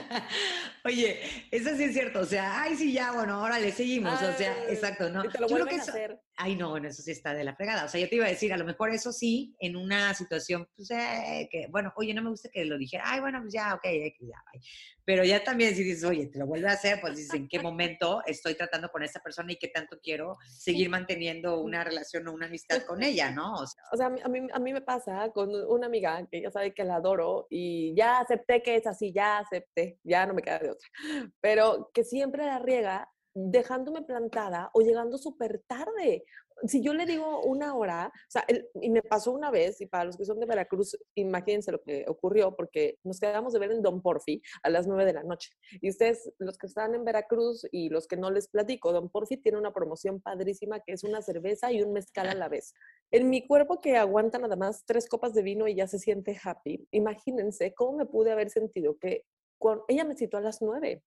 Oye, 0.84 1.20
eso 1.50 1.76
sí 1.76 1.84
es 1.84 1.92
cierto. 1.92 2.20
O 2.20 2.24
sea, 2.24 2.62
ay, 2.62 2.76
sí, 2.76 2.92
ya, 2.92 3.12
bueno, 3.12 3.34
ahora 3.34 3.58
le 3.58 3.72
seguimos. 3.72 4.14
o 4.14 4.32
sea, 4.32 4.64
exacto, 4.68 5.10
¿no? 5.10 5.22
Te 5.22 5.38
lo 5.38 5.48
yo 5.48 5.66
que 5.66 5.76
a 5.76 5.78
hacer. 5.78 6.20
Ay, 6.36 6.56
no, 6.56 6.70
bueno, 6.70 6.88
eso 6.88 7.02
sí 7.02 7.10
está 7.10 7.34
de 7.34 7.44
la 7.44 7.54
fregada. 7.54 7.84
O 7.84 7.88
sea, 7.88 8.00
yo 8.00 8.08
te 8.08 8.16
iba 8.16 8.24
a 8.24 8.30
decir, 8.30 8.52
a 8.52 8.56
lo 8.56 8.64
mejor 8.64 8.90
eso 8.90 9.12
sí, 9.12 9.54
en 9.60 9.76
una 9.76 10.14
situación, 10.14 10.66
pues, 10.74 10.90
eh, 10.90 11.48
que, 11.50 11.66
bueno, 11.68 11.92
oye, 11.96 12.14
no 12.14 12.22
me 12.22 12.30
gusta 12.30 12.48
que 12.50 12.64
lo 12.64 12.78
dijera. 12.78 13.04
Ay, 13.06 13.20
bueno, 13.20 13.40
pues 13.42 13.52
ya, 13.52 13.74
ok, 13.74 13.84
ya, 14.20 14.42
bye. 14.52 14.62
Pero 15.04 15.24
ya 15.24 15.42
también 15.42 15.74
si 15.74 15.82
dices, 15.82 16.04
oye, 16.04 16.26
te 16.26 16.38
lo 16.38 16.46
vuelve 16.46 16.68
a 16.68 16.72
hacer, 16.72 17.00
pues 17.00 17.16
dices, 17.16 17.34
¿en 17.34 17.48
qué 17.48 17.58
momento 17.58 18.22
estoy 18.26 18.54
tratando 18.54 18.90
con 18.90 19.02
esta 19.02 19.20
persona 19.20 19.52
y 19.52 19.56
qué 19.56 19.68
tanto 19.68 19.98
quiero 20.00 20.36
seguir 20.48 20.88
manteniendo 20.88 21.60
una 21.60 21.82
relación 21.82 22.28
o 22.28 22.32
una 22.32 22.46
amistad 22.46 22.82
con 22.82 23.02
ella, 23.02 23.30
¿no? 23.32 23.54
O 23.54 23.66
sea, 23.96 24.06
a, 24.06 24.28
mí, 24.28 24.46
a 24.52 24.58
mí 24.60 24.72
me 24.72 24.82
pasa 24.82 25.30
con 25.34 25.50
una 25.68 25.86
amiga 25.86 26.26
que 26.30 26.42
ya 26.42 26.50
sabe 26.50 26.72
que 26.72 26.84
la 26.84 26.96
adoro 26.96 27.48
y 27.50 27.92
ya 27.96 28.20
acepté 28.20 28.62
que 28.62 28.76
es 28.76 28.86
así, 28.86 29.12
ya 29.12 29.38
acepté, 29.38 29.98
ya 30.04 30.26
no 30.26 30.34
me 30.34 30.42
queda 30.42 30.60
de 30.60 30.69
otra. 30.70 30.88
Pero 31.40 31.90
que 31.92 32.04
siempre 32.04 32.46
la 32.46 32.58
riega 32.58 33.10
dejándome 33.34 34.02
plantada 34.02 34.70
o 34.74 34.80
llegando 34.80 35.16
súper 35.16 35.62
tarde 35.66 36.24
si 36.66 36.82
yo 36.82 36.94
le 36.94 37.06
digo 37.06 37.42
una 37.42 37.74
hora, 37.74 38.12
o 38.14 38.30
sea, 38.30 38.44
y 38.80 38.90
me 38.90 39.02
pasó 39.02 39.32
una 39.32 39.50
vez, 39.50 39.80
y 39.80 39.86
para 39.86 40.04
los 40.04 40.16
que 40.16 40.24
son 40.24 40.40
de 40.40 40.46
Veracruz, 40.46 40.96
imagínense 41.14 41.72
lo 41.72 41.82
que 41.82 42.04
ocurrió, 42.08 42.54
porque 42.54 42.98
nos 43.04 43.18
quedamos 43.20 43.52
de 43.52 43.58
ver 43.58 43.72
en 43.72 43.82
Don 43.82 44.02
Porfi 44.02 44.42
a 44.62 44.70
las 44.70 44.86
nueve 44.86 45.04
de 45.04 45.12
la 45.12 45.22
noche. 45.22 45.50
Y 45.80 45.90
ustedes, 45.90 46.32
los 46.38 46.58
que 46.58 46.66
están 46.66 46.94
en 46.94 47.04
Veracruz 47.04 47.66
y 47.70 47.88
los 47.88 48.06
que 48.06 48.16
no 48.16 48.30
les 48.30 48.48
platico, 48.48 48.92
Don 48.92 49.08
Porfi 49.08 49.36
tiene 49.36 49.58
una 49.58 49.72
promoción 49.72 50.20
padrísima 50.20 50.80
que 50.80 50.92
es 50.92 51.04
una 51.04 51.22
cerveza 51.22 51.72
y 51.72 51.82
un 51.82 51.92
mezcal 51.92 52.28
a 52.28 52.34
la 52.34 52.48
vez. 52.48 52.74
En 53.10 53.30
mi 53.30 53.46
cuerpo 53.46 53.80
que 53.80 53.96
aguanta 53.96 54.38
nada 54.38 54.56
más 54.56 54.84
tres 54.86 55.08
copas 55.08 55.34
de 55.34 55.42
vino 55.42 55.66
y 55.68 55.74
ya 55.74 55.86
se 55.86 55.98
siente 55.98 56.38
happy, 56.42 56.86
imagínense 56.90 57.74
cómo 57.74 57.98
me 57.98 58.06
pude 58.06 58.32
haber 58.32 58.50
sentido 58.50 58.98
que 58.98 59.24
cuando 59.60 59.84
ella 59.88 60.04
me 60.04 60.16
citó 60.16 60.38
a 60.38 60.40
las 60.40 60.62
nueve 60.62 61.04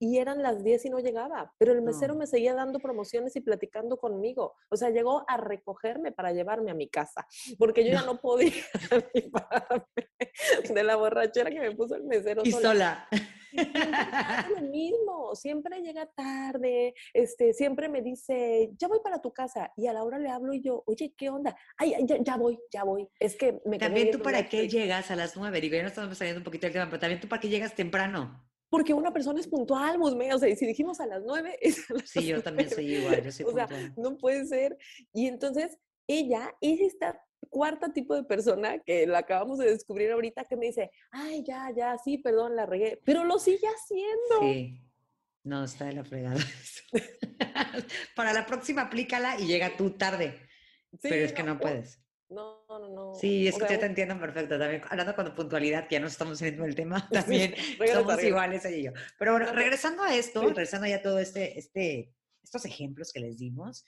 y 0.00 0.18
eran 0.18 0.42
las 0.42 0.62
10 0.62 0.86
y 0.86 0.90
no 0.90 0.98
llegaba, 0.98 1.54
pero 1.56 1.72
el 1.72 1.80
mesero 1.80 2.14
me 2.14 2.26
seguía 2.26 2.54
dando 2.54 2.80
promociones 2.80 3.36
y 3.36 3.40
platicando 3.40 3.96
conmigo. 3.96 4.54
O 4.68 4.76
sea, 4.76 4.90
llegó 4.90 5.24
a 5.28 5.36
recogerme 5.36 6.12
para 6.12 6.32
llevarme 6.32 6.72
a 6.72 6.74
mi 6.74 6.88
casa, 6.88 7.26
porque 7.58 7.84
yo 7.84 7.92
ya 7.92 8.02
no 8.02 8.20
podía 8.20 8.52
de 10.74 10.82
la 10.82 10.96
borrachera 10.96 11.50
que 11.50 11.60
me 11.60 11.74
puso 11.74 11.94
el 11.94 12.04
mesero. 12.04 12.42
Y 12.44 12.50
sola. 12.50 13.08
Lo 13.54 14.62
mismo, 14.62 15.34
siempre 15.34 15.80
llega 15.80 16.06
tarde, 16.06 16.94
este, 17.12 17.52
siempre 17.52 17.88
me 17.88 18.02
dice, 18.02 18.70
ya 18.76 18.88
voy 18.88 18.98
para 19.02 19.20
tu 19.20 19.32
casa, 19.32 19.72
y 19.76 19.86
a 19.86 19.92
la 19.92 20.04
hora 20.04 20.18
le 20.18 20.30
hablo 20.30 20.52
y 20.54 20.60
yo, 20.60 20.82
oye, 20.86 21.14
¿qué 21.16 21.30
onda? 21.30 21.56
Ay, 21.76 21.94
ya, 22.04 22.16
ya 22.20 22.36
voy, 22.36 22.58
ya 22.70 22.84
voy. 22.84 23.08
Es 23.18 23.36
que 23.36 23.60
me 23.64 23.78
También 23.78 24.10
tú 24.10 24.20
para 24.20 24.48
qué 24.48 24.68
llegas 24.68 25.10
a 25.10 25.16
las 25.16 25.36
nueve, 25.36 25.60
digo, 25.60 25.76
ya 25.76 25.82
no 25.82 25.88
estamos 25.88 26.16
saliendo 26.16 26.40
un 26.40 26.44
poquito 26.44 26.66
del 26.66 26.72
tema, 26.72 26.86
pero 26.86 27.00
también 27.00 27.20
tú 27.20 27.28
para 27.28 27.40
qué 27.40 27.48
llegas 27.48 27.74
temprano 27.74 28.44
porque 28.74 28.92
una 28.92 29.12
persona 29.12 29.38
es 29.38 29.46
puntual, 29.46 30.00
Musme, 30.00 30.34
o 30.34 30.38
sea, 30.40 30.48
y 30.48 30.56
si 30.56 30.66
dijimos 30.66 30.98
a 30.98 31.06
las 31.06 31.22
nueve, 31.24 31.56
es 31.60 31.88
a 31.88 31.94
las 31.94 32.10
Sí, 32.10 32.26
yo 32.26 32.42
también 32.42 32.68
soy 32.68 32.96
igual, 32.96 33.22
yo 33.22 33.30
soy 33.30 33.46
O 33.46 33.52
sea, 33.52 33.68
no 33.96 34.18
puede 34.18 34.44
ser. 34.46 34.76
Y 35.12 35.28
entonces, 35.28 35.78
ella 36.08 36.52
es 36.60 36.80
esta 36.80 37.22
cuarta 37.46 37.92
tipo 37.92 38.14
de 38.14 38.24
persona 38.24 38.78
que 38.80 39.06
la 39.06 39.18
acabamos 39.18 39.58
de 39.58 39.70
descubrir 39.70 40.10
ahorita 40.10 40.44
que 40.44 40.56
me 40.56 40.66
dice, 40.66 40.90
ay, 41.10 41.42
ya, 41.46 41.70
ya, 41.74 41.96
sí, 41.98 42.18
perdón, 42.18 42.56
la 42.56 42.66
regué, 42.66 43.00
pero 43.04 43.24
lo 43.24 43.38
sigue 43.38 43.66
haciendo. 43.66 44.40
Sí. 44.40 44.80
No, 45.44 45.64
está 45.64 45.84
de 45.84 45.92
la 45.92 46.04
fregada. 46.04 46.40
Para 48.16 48.32
la 48.32 48.46
próxima 48.46 48.82
aplícala 48.82 49.38
y 49.38 49.46
llega 49.46 49.76
tú 49.76 49.90
tarde. 49.90 50.40
pero 51.02 51.16
es 51.16 51.32
que 51.34 51.42
no 51.42 51.58
puedes. 51.58 52.00
No, 52.30 52.64
no, 52.68 52.88
no. 52.88 53.14
Sí, 53.14 53.46
es 53.46 53.56
que 53.56 53.76
te 53.76 53.86
entiendo 53.86 54.18
perfecto. 54.18 54.58
También 54.58 54.82
hablando 54.88 55.14
con 55.14 55.34
puntualidad, 55.34 55.86
que 55.86 55.96
ya 55.96 56.00
nos 56.00 56.12
estamos 56.12 56.40
haciendo 56.40 56.64
el 56.64 56.74
tema, 56.74 57.08
también 57.12 57.54
somos 57.92 58.22
iguales 58.22 58.64
ella 58.64 58.76
y 58.76 58.82
yo. 58.84 58.92
Pero 59.18 59.32
bueno, 59.32 59.52
regresando 59.52 60.02
a 60.02 60.14
esto, 60.14 60.40
regresando 60.40 60.86
ya 60.86 60.96
a 60.96 61.02
todo 61.02 61.18
este, 61.18 61.58
este, 61.58 62.10
estos 62.42 62.64
ejemplos 62.64 63.12
que 63.12 63.20
les 63.20 63.38
dimos, 63.38 63.84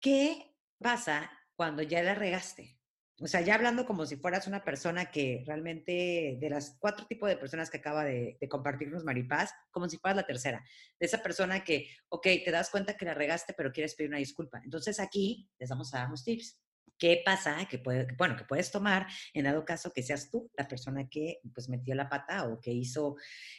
¿qué 0.00 0.54
pasa 0.78 1.30
cuando 1.60 1.82
ya 1.82 2.02
la 2.02 2.14
regaste? 2.14 2.78
O 3.20 3.26
sea, 3.26 3.42
ya 3.42 3.54
hablando 3.54 3.84
como 3.84 4.06
si 4.06 4.16
fueras 4.16 4.46
una 4.46 4.64
persona 4.64 5.10
que 5.10 5.44
realmente, 5.46 6.38
de 6.40 6.48
las 6.48 6.78
cuatro 6.80 7.04
tipos 7.06 7.28
de 7.28 7.36
personas 7.36 7.68
que 7.68 7.76
acaba 7.76 8.02
de, 8.02 8.38
de, 8.40 8.48
compartirnos 8.48 9.04
Maripaz, 9.04 9.52
como 9.70 9.86
si 9.86 9.98
fueras 9.98 10.16
la 10.16 10.26
tercera. 10.26 10.64
De 10.98 11.04
esa 11.04 11.22
persona 11.22 11.62
que, 11.62 11.86
ok, 12.08 12.22
te 12.22 12.50
das 12.50 12.70
cuenta 12.70 12.96
que 12.96 13.04
la 13.04 13.12
regaste, 13.12 13.52
pero 13.52 13.72
quieres 13.72 13.94
pedir 13.94 14.08
una 14.08 14.16
disculpa. 14.16 14.62
Entonces 14.64 14.98
aquí 15.00 15.50
les 15.58 15.68
vamos 15.68 15.92
a 15.92 15.98
dar 15.98 16.06
unos 16.06 16.24
tips. 16.24 16.58
¿Qué 16.96 17.20
pasa? 17.22 17.68
Que 17.68 17.78
puede, 17.78 18.06
bueno, 18.16 18.36
que 18.38 18.44
puedes 18.44 18.70
tomar 18.70 19.06
en 19.34 19.44
dado 19.44 19.62
caso 19.66 19.92
que 19.92 20.02
seas 20.02 20.30
tú 20.30 20.50
la 20.56 20.66
persona 20.66 21.10
que 21.10 21.40
pues 21.52 21.68
metió 21.68 21.94
la 21.94 22.08
pata 22.08 22.48
o 22.48 22.58
que 22.58 22.72
hizo 22.72 23.16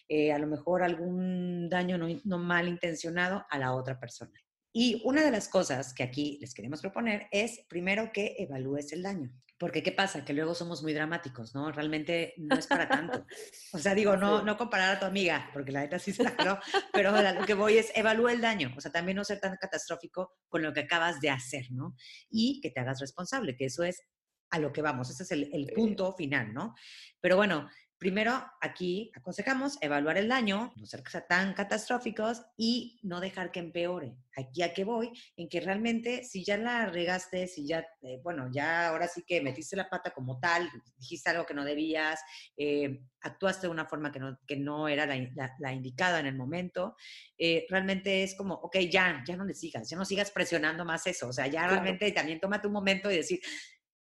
eh, 0.08 0.34
a 0.34 0.40
lo 0.40 0.48
mejor 0.48 0.82
algún 0.82 1.70
daño 1.70 2.00
no, 2.00 2.08
no 2.24 2.40
mal 2.40 2.68
intencionado 2.68 3.46
a 3.48 3.60
la 3.60 3.76
otra 3.76 4.00
persona. 4.00 4.42
Y 4.74 5.02
una 5.04 5.24
de 5.24 5.32
las 5.32 5.50
cosas 5.50 5.94
que 5.94 6.04
aquí 6.04 6.38
les 6.40 6.54
queremos 6.54 6.82
proponer 6.82 7.28
es 7.32 7.60
primero 7.68 8.12
que 8.14 8.36
evalúes 8.40 8.94
el 8.94 9.04
daño. 9.04 9.32
Porque 9.58 9.84
¿qué 9.84 9.92
pasa? 9.92 10.26
Que 10.26 10.34
luego 10.34 10.56
somos 10.56 10.82
muy 10.82 10.94
dramáticos, 10.94 11.54
¿no? 11.54 11.72
Realmente 11.72 12.34
no 12.38 12.56
es 12.56 12.66
para 12.66 12.88
tanto. 12.90 13.28
O 13.74 13.78
sea, 13.78 13.94
digo, 13.94 14.18
no, 14.18 14.42
no 14.42 14.58
comparar 14.58 14.96
a 14.96 15.00
tu 15.00 15.06
amiga, 15.06 15.52
porque 15.54 15.72
la 15.72 15.82
neta 15.82 16.00
sí 16.00 16.14
se 16.14 16.24
la 16.24 16.36
creo, 16.36 16.58
pero 16.94 17.12
lo 17.12 17.46
que 17.46 17.54
voy 17.54 17.78
es 17.78 17.92
evalúa 17.94 18.34
el 18.34 18.42
daño. 18.42 18.74
O 18.76 18.82
sea, 18.82 18.92
también 18.92 19.18
no 19.18 19.24
ser 19.24 19.40
tan 19.40 19.56
catastrófico 19.58 20.34
con 20.50 20.64
lo 20.64 20.74
que 20.74 20.80
acabas 20.80 21.22
de 21.22 21.30
hacer, 21.30 21.68
¿no? 21.72 21.96
Y 22.30 22.60
que 22.60 22.72
te 22.72 22.80
hagas 22.80 23.00
responsable, 23.00 23.56
que 23.56 23.66
eso 23.66 23.84
es 23.84 24.02
a 24.50 24.58
lo 24.58 24.74
que 24.74 24.82
vamos. 24.82 25.12
Ese 25.12 25.24
es 25.24 25.32
el, 25.32 25.50
el 25.54 25.68
punto 25.76 26.14
final, 26.14 26.54
¿no? 26.54 26.74
Pero 27.20 27.36
bueno, 27.38 27.70
Primero, 28.02 28.44
aquí 28.60 29.12
aconsejamos 29.16 29.78
evaluar 29.80 30.18
el 30.18 30.28
daño, 30.28 30.74
no 30.76 30.88
ser 30.88 31.04
tan 31.30 31.54
catastróficos 31.54 32.42
y 32.58 33.00
no 33.04 33.20
dejar 33.20 33.52
que 33.52 33.60
empeore. 33.60 34.16
Aquí 34.36 34.64
a 34.64 34.74
qué 34.74 34.84
voy, 34.84 35.12
en 35.38 35.48
que 35.48 35.60
realmente 35.60 36.24
si 36.24 36.44
ya 36.44 36.58
la 36.58 36.88
regaste, 36.88 37.46
si 37.46 37.68
ya, 37.68 37.86
eh, 38.02 38.20
bueno, 38.24 38.50
ya 38.52 38.88
ahora 38.88 39.08
sí 39.08 39.24
que 39.24 39.40
metiste 39.42 39.76
la 39.76 39.88
pata 39.88 40.10
como 40.10 40.40
tal, 40.40 40.68
dijiste 40.98 41.30
algo 41.30 41.46
que 41.46 41.54
no 41.54 41.64
debías, 41.64 42.20
eh, 42.58 43.04
actuaste 43.22 43.68
de 43.68 43.72
una 43.72 43.86
forma 43.86 44.12
que 44.12 44.20
no, 44.20 44.40
que 44.48 44.56
no 44.58 44.88
era 44.88 45.06
la, 45.06 45.72
indicada 45.72 46.20
en 46.22 46.26
el 46.26 46.36
momento, 46.36 46.96
eh, 47.38 47.68
realmente 47.70 48.24
es 48.24 48.34
como, 48.34 48.56
ok, 48.56 48.78
ya, 48.90 49.24
ya 49.28 49.38
no 49.38 49.46
le 49.46 49.54
sigas, 49.54 49.88
ya 49.88 49.96
no 49.96 50.06
sigas 50.06 50.32
presionando 50.32 50.84
más 50.86 51.06
eso. 51.06 51.28
O 51.28 51.34
sea, 51.34 51.46
ya 51.46 51.68
realmente 51.68 52.12
también 52.14 52.40
tómate 52.40 52.66
un 52.66 52.74
momento 52.74 53.12
y 53.12 53.18
decir, 53.18 53.40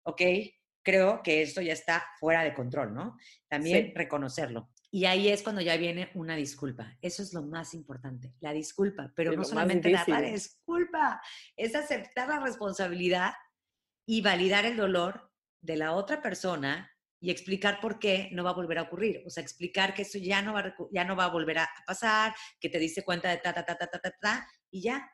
ok, 0.01 0.22
creo 0.84 1.22
que 1.24 1.42
esto 1.42 1.62
ya 1.62 1.74
está 1.74 2.04
fuera 2.20 2.44
de 2.44 2.54
control, 2.54 2.94
¿no? 2.94 3.18
También 3.48 3.94
reconocerlo. 3.96 4.70
Y 4.90 5.06
ahí 5.06 5.30
es 5.30 5.42
cuando 5.42 5.62
ya 5.62 5.78
viene 5.78 6.12
una 6.16 6.36
disculpa. 6.36 6.98
Eso 7.02 7.24
es 7.24 7.34
lo 7.34 7.44
más 7.44 7.74
importante, 7.74 8.34
la 8.42 8.52
disculpa. 8.52 9.12
Pero 9.16 9.32
no 9.32 9.44
solamente 9.44 9.90
dar 9.90 10.08
la 10.10 10.22
disculpa, 10.22 11.22
es 11.56 11.76
aceptar 11.76 12.28
la 12.28 12.40
responsabilidad 12.40 13.34
y 14.06 14.22
validar 14.22 14.66
el 14.66 14.76
dolor 14.76 15.32
de 15.62 15.78
la 15.78 15.94
otra 15.94 16.22
persona 16.22 16.92
y 17.22 17.30
explicar 17.30 17.80
por 17.80 18.00
qué 18.00 18.30
no 18.34 18.44
va 18.44 18.50
a 18.50 18.56
volver 18.56 18.80
a 18.80 18.82
ocurrir. 18.82 19.24
O 19.26 19.30
sea, 19.30 19.44
explicar 19.44 19.94
que 19.94 20.02
eso 20.02 20.18
ya 20.18 20.42
no 20.42 20.54
va, 20.54 20.76
ya 20.92 21.06
no 21.06 21.16
va 21.16 21.26
a 21.26 21.30
volver 21.30 21.60
a 21.60 21.70
pasar, 21.86 22.34
que 22.60 22.68
te 22.68 22.80
diste 22.80 23.04
cuenta 23.04 23.30
de 23.30 23.38
ta, 23.38 23.54
ta, 23.54 23.64
ta, 23.64 23.78
ta, 23.78 23.88
ta, 23.88 24.00
ta, 24.00 24.12
ta, 24.20 24.48
y 24.72 24.82
ya, 24.82 25.10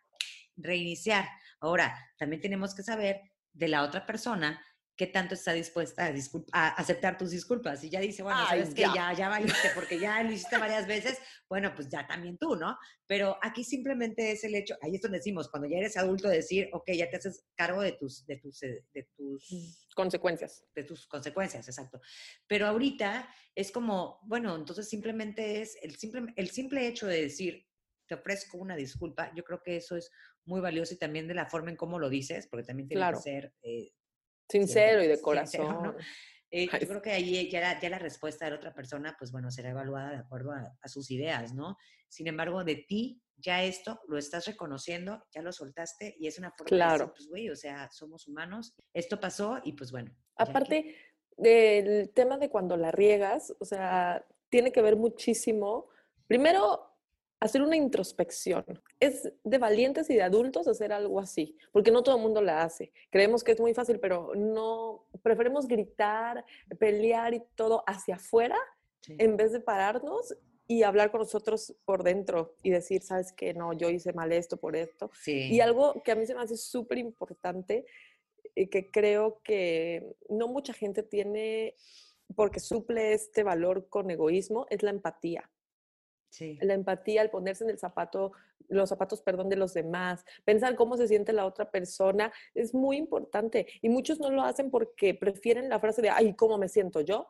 reiniciar. 0.56 1.28
Ahora, 1.60 1.94
también 2.18 2.42
tenemos 2.42 2.74
que 2.74 2.82
saber 2.82 3.22
de 3.54 3.68
la 3.68 3.84
otra 3.84 4.06
persona 4.06 4.64
qué 4.98 5.06
tanto 5.06 5.36
está 5.36 5.54
dispuesta 5.54 6.12
a, 6.51 6.70
aceptar 6.70 7.18
tus 7.18 7.30
disculpas. 7.30 7.84
Y 7.84 7.89
ya 7.89 8.00
dice, 8.00 8.24
bueno, 8.24 8.46
sabes 8.48 8.74
que 8.74 8.82
ya, 8.82 9.13
ya 9.13 9.30
valiste, 9.30 9.70
porque 9.75 10.00
ya 10.00 10.24
lo 10.24 10.32
hiciste 10.32 10.58
varias 10.58 10.88
veces, 10.88 11.20
bueno, 11.48 11.74
pues 11.75 11.88
ya 11.88 12.08
también 12.08 12.38
tú, 12.38 12.56
¿no? 12.56 12.75
Pero 13.06 13.38
aquí 13.44 13.63
simplemente 13.63 14.32
es 14.32 14.44
el 14.44 14.56
hecho, 14.56 14.75
ahí 14.82 14.96
es 14.96 15.01
donde 15.01 15.20
decimos, 15.20 15.50
cuando 15.50 15.70
ya 15.70 15.77
eres 15.77 15.96
adulto, 15.98 16.27
decir, 16.27 16.70
ok, 16.74 16.92
ya 16.94 17.10
te 17.10 17.18
haces 17.18 17.46
cargo 17.56 17.82
de 17.82 17.92
tus, 17.92 18.25
de 18.25 18.38
tus, 18.38 18.63
eh, 18.63 18.84
de 18.92 19.08
tus 19.16 19.51
mm, 19.51 19.94
consecuencias. 19.96 20.66
De 20.74 20.84
tus 20.84 21.06
consecuencias, 21.06 21.68
exacto. 21.68 22.01
Pero 22.48 22.66
ahorita 22.66 23.30
es 23.54 23.72
como, 23.72 24.20
bueno, 24.24 24.56
entonces 24.56 24.89
simplemente 24.89 25.62
es 25.62 25.77
el 25.84 25.96
simple, 25.96 26.34
el 26.36 26.50
simple 26.50 26.88
hecho 26.88 27.06
de 27.06 27.22
decir, 27.22 27.68
te 28.08 28.16
ofrezco 28.16 28.58
una 28.58 28.75
disculpa, 28.75 29.32
yo 29.36 29.44
creo 29.44 29.62
que 29.62 29.77
eso 29.77 29.96
es 29.96 30.10
muy 30.46 30.62
valioso 30.62 30.94
y 30.94 30.98
también 30.98 31.27
de 31.27 31.34
la 31.36 31.46
forma 31.46 31.70
en 31.70 31.75
cómo 31.75 32.00
lo 32.00 32.10
dices, 32.10 32.48
porque 32.48 32.66
también 32.66 32.88
tiene 32.88 33.12
que 33.12 33.18
ser 33.18 33.54
eh, 33.62 33.92
Sincero 34.50 35.04
y 35.04 35.08
de 35.08 35.22
corazón. 35.22 35.96
Eh, 36.50 36.68
yo 36.80 36.88
creo 36.88 37.01
que 37.01 37.12
ahí 37.12 37.50
ya 37.50 37.60
la, 37.60 37.80
ya 37.80 37.89
la, 37.89 38.00
respuesta 38.00 38.46
de 38.46 38.51
la 38.51 38.58
otra 38.58 38.74
persona, 38.74 39.16
pues 39.20 39.32
bueno, 39.32 39.51
será 39.51 39.70
evaluada 39.70 40.12
de 40.12 40.18
acuerdo 40.18 40.51
a, 40.54 40.88
sus 40.88 41.12
ideas, 41.12 41.54
¿no? 41.54 41.77
Sin 42.08 42.27
embargo, 42.27 42.63
de 42.63 42.75
ti, 42.88 43.22
ya 43.36 43.63
esto 43.63 44.00
lo 44.08 44.18
estás 44.18 44.46
reconociendo, 44.48 45.25
ya 45.32 45.42
lo 45.42 45.51
soltaste 45.51 46.16
y 46.18 46.27
es 46.27 46.39
una 46.39 46.51
forma 46.51 46.70
claro. 46.70 47.08
de 47.08 47.12
pues 47.12 47.27
güey, 47.27 47.50
o 47.50 47.56
sea, 47.56 47.89
somos 47.92 48.27
humanos, 48.27 48.74
esto 48.94 49.20
pasó 49.20 49.60
y 49.63 49.74
pues 49.74 49.92
bueno. 49.92 50.16
Aparte 50.38 50.96
del 51.36 52.12
tema 52.13 52.38
de 52.38 52.50
cuando 52.50 52.77
la 52.77 52.92
riegas, 52.92 53.54
o 53.60 53.66
sea, 53.66 54.25
tiene 54.50 54.72
que 54.72 54.82
ver 54.82 54.96
muchísimo, 54.96 55.89
primero, 56.27 56.97
hacer 57.39 57.62
una 57.62 57.75
introspección. 57.75 58.66
Es 59.00 59.31
de 59.44 59.57
valientes 59.57 60.09
y 60.09 60.16
de 60.16 60.24
adultos 60.24 60.68
hacer 60.68 60.92
algo 60.92 61.20
así, 61.20 61.55
porque 61.72 61.92
no 61.92 62.03
todo 62.03 62.16
el 62.16 62.22
mundo 62.22 62.42
la 62.42 62.64
hace. 62.64 62.92
Creemos 63.09 63.44
que 63.44 63.51
es 63.51 63.59
muy 63.59 63.74
fácil, 63.74 64.00
pero 64.00 64.33
no, 64.35 65.05
preferimos 65.22 65.68
gritar, 65.68 66.46
pelear 66.79 67.33
y 67.33 67.44
todo 67.55 67.83
hacia 67.88 68.16
afuera 68.16 68.57
en 69.07 69.38
vez 69.38 69.51
de 69.51 69.59
pararnos 69.59 70.35
y 70.68 70.83
hablar 70.83 71.12
con 71.12 71.22
nosotros 71.22 71.75
por 71.85 72.03
dentro 72.03 72.55
y 72.62 72.72
decir, 72.72 73.01
sabes 73.01 73.31
que 73.31 73.53
no, 73.53 73.72
yo 73.72 73.90
hice 73.90 74.12
mal 74.12 74.33
esto 74.33 74.57
por 74.57 74.75
esto. 74.75 75.09
Y 75.25 75.62
algo 75.62 76.01
que 76.03 76.12
a 76.12 76.16
mí 76.16 76.25
se 76.25 76.35
me 76.35 76.42
hace 76.42 76.57
súper 76.57 76.98
importante 76.98 77.85
y 78.53 78.68
que 78.68 78.92
creo 78.92 79.42
que 79.44 80.16
no 80.29 80.48
mucha 80.48 80.74
gente 80.74 81.03
tiene 81.03 81.75
porque 82.35 82.59
suple 82.59 83.14
este 83.14 83.44
valor 83.44 83.88
con 83.88 84.12
egoísmo 84.12 84.66
es 84.70 84.83
la 84.83 84.90
empatía. 84.90 85.50
La 86.61 86.74
empatía, 86.74 87.22
el 87.22 87.29
ponerse 87.29 87.63
en 87.63 87.70
el 87.70 87.79
zapato, 87.79 88.31
los 88.68 88.90
zapatos, 88.90 89.22
perdón, 89.22 89.50
de 89.50 89.55
los 89.55 89.74
demás, 89.74 90.25
pensar 90.44 90.75
cómo 90.75 90.98
se 90.98 91.07
siente 91.07 91.33
la 91.33 91.46
otra 91.46 91.72
persona, 91.72 92.31
es 92.53 92.74
muy 92.74 92.98
importante. 92.98 93.68
Y 93.81 93.90
muchos 93.90 94.20
no 94.20 94.29
lo 94.29 94.44
hacen 94.44 94.70
porque 94.70 95.13
prefieren 95.13 95.70
la 95.70 95.79
frase 95.79 96.01
de, 96.01 96.09
ay, 96.09 96.35
¿cómo 96.35 96.57
me 96.57 96.68
siento 96.68 97.01
yo? 97.01 97.27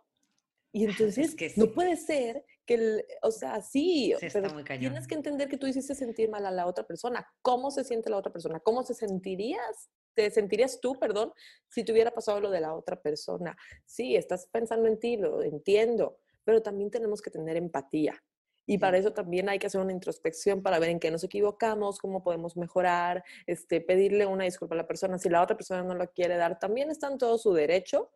Y 0.71 0.85
entonces, 0.85 1.35
no 1.55 1.71
puede 1.71 1.95
ser 1.95 2.45
que, 2.65 3.03
o 3.21 3.31
sea, 3.31 3.61
sí, 3.61 4.13
pero 4.33 4.49
tienes 4.63 5.07
que 5.07 5.15
entender 5.15 5.47
que 5.47 5.57
tú 5.57 5.65
hiciste 5.65 5.95
sentir 5.95 6.29
mal 6.29 6.45
a 6.45 6.51
la 6.51 6.67
otra 6.67 6.85
persona. 6.85 7.25
¿Cómo 7.41 7.71
se 7.71 7.83
siente 7.83 8.09
la 8.09 8.17
otra 8.17 8.31
persona? 8.31 8.59
¿Cómo 8.59 8.83
se 8.83 8.93
sentirías? 8.93 9.89
¿Te 10.13 10.29
sentirías 10.29 10.79
tú, 10.81 10.99
perdón, 10.99 11.31
si 11.69 11.83
te 11.83 11.91
hubiera 11.93 12.11
pasado 12.11 12.41
lo 12.41 12.51
de 12.51 12.59
la 12.59 12.73
otra 12.73 13.01
persona? 13.01 13.55
Sí, 13.85 14.15
estás 14.15 14.47
pensando 14.51 14.87
en 14.87 14.99
ti, 14.99 15.17
lo 15.17 15.41
entiendo, 15.41 16.19
pero 16.43 16.61
también 16.61 16.91
tenemos 16.91 17.21
que 17.21 17.31
tener 17.31 17.55
empatía. 17.55 18.21
Y 18.67 18.77
para 18.77 18.97
eso 18.97 19.13
también 19.13 19.47
hay 19.49 19.57
que 19.57 19.67
hacer 19.67 19.81
una 19.81 19.93
introspección 19.93 20.61
para 20.61 20.77
ver 20.77 20.89
en 20.89 20.99
qué 20.99 21.09
nos 21.09 21.23
equivocamos, 21.23 21.99
cómo 21.99 22.21
podemos 22.21 22.57
mejorar, 22.57 23.23
este, 23.47 23.79
pedirle 23.81 24.25
una 24.25 24.43
disculpa 24.43 24.75
a 24.75 24.77
la 24.77 24.87
persona. 24.87 25.17
Si 25.17 25.29
la 25.29 25.41
otra 25.41 25.55
persona 25.55 25.83
no 25.83 25.95
lo 25.95 26.11
quiere 26.11 26.35
dar, 26.35 26.59
también 26.59 26.91
está 26.91 27.07
en 27.07 27.17
todo 27.17 27.37
su 27.37 27.53
derecho, 27.53 28.11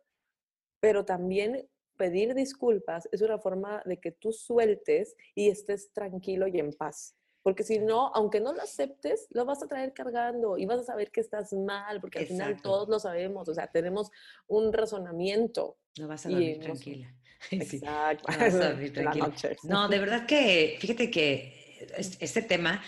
pero 0.78 1.06
también 1.06 1.68
pedir 1.96 2.34
disculpas 2.34 3.08
es 3.12 3.22
una 3.22 3.38
forma 3.38 3.82
de 3.86 3.98
que 3.98 4.12
tú 4.12 4.32
sueltes 4.32 5.16
y 5.34 5.48
estés 5.48 5.92
tranquilo 5.92 6.46
y 6.46 6.58
en 6.58 6.72
paz. 6.74 7.16
Porque 7.42 7.64
si 7.64 7.78
no, 7.78 8.12
aunque 8.14 8.40
no 8.40 8.52
lo 8.52 8.60
aceptes, 8.62 9.26
lo 9.30 9.44
vas 9.44 9.62
a 9.62 9.66
traer 9.68 9.92
cargando 9.92 10.58
y 10.58 10.66
vas 10.66 10.80
a 10.80 10.84
saber 10.84 11.10
que 11.10 11.20
estás 11.20 11.52
mal, 11.52 12.00
porque 12.00 12.20
al 12.20 12.26
final 12.26 12.60
todos 12.62 12.88
lo 12.88 13.00
sabemos, 13.00 13.48
o 13.48 13.54
sea, 13.54 13.66
tenemos 13.66 14.10
un 14.46 14.72
razonamiento. 14.72 15.78
No 15.98 16.08
vas 16.08 16.26
a 16.26 16.28
dormir 16.28 16.60
tranquila. 16.60 17.12
Exacto. 17.50 18.28
No, 19.64 19.88
de 19.88 19.98
verdad 19.98 20.26
que, 20.26 20.76
fíjate 20.80 21.10
que 21.10 21.88
este 21.96 22.42
tema, 22.42 22.82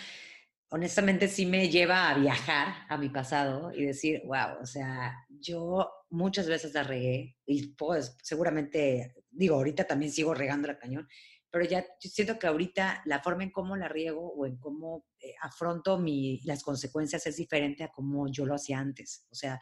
honestamente, 0.69 1.27
sí 1.27 1.45
me 1.45 1.69
lleva 1.69 2.09
a 2.09 2.17
viajar 2.17 2.85
a 2.89 2.97
mi 2.97 3.09
pasado 3.09 3.71
y 3.73 3.85
decir, 3.85 4.21
wow, 4.25 4.61
o 4.61 4.65
sea, 4.65 5.13
yo 5.29 5.89
muchas 6.09 6.47
veces 6.47 6.73
la 6.73 6.83
regué 6.83 7.35
y 7.45 7.67
pues 7.75 8.17
seguramente, 8.21 9.15
digo, 9.29 9.55
ahorita 9.55 9.85
también 9.85 10.11
sigo 10.11 10.33
regando 10.33 10.67
la 10.67 10.77
cañón, 10.77 11.07
pero 11.55 11.65
ya 11.65 11.85
yo 12.01 12.09
siento 12.09 12.37
que 12.37 12.47
ahorita 12.47 13.03
la 13.05 13.21
forma 13.21 13.43
en 13.43 13.51
cómo 13.51 13.77
la 13.77 13.87
riego 13.87 14.33
o 14.33 14.45
en 14.45 14.57
cómo 14.57 15.05
eh, 15.21 15.35
afronto 15.41 15.97
mi, 15.97 16.41
las 16.43 16.61
consecuencias 16.61 17.25
es 17.27 17.37
diferente 17.37 17.81
a 17.85 17.93
como 17.93 18.29
yo 18.29 18.45
lo 18.45 18.55
hacía 18.55 18.77
antes. 18.77 19.25
O 19.29 19.35
sea, 19.35 19.57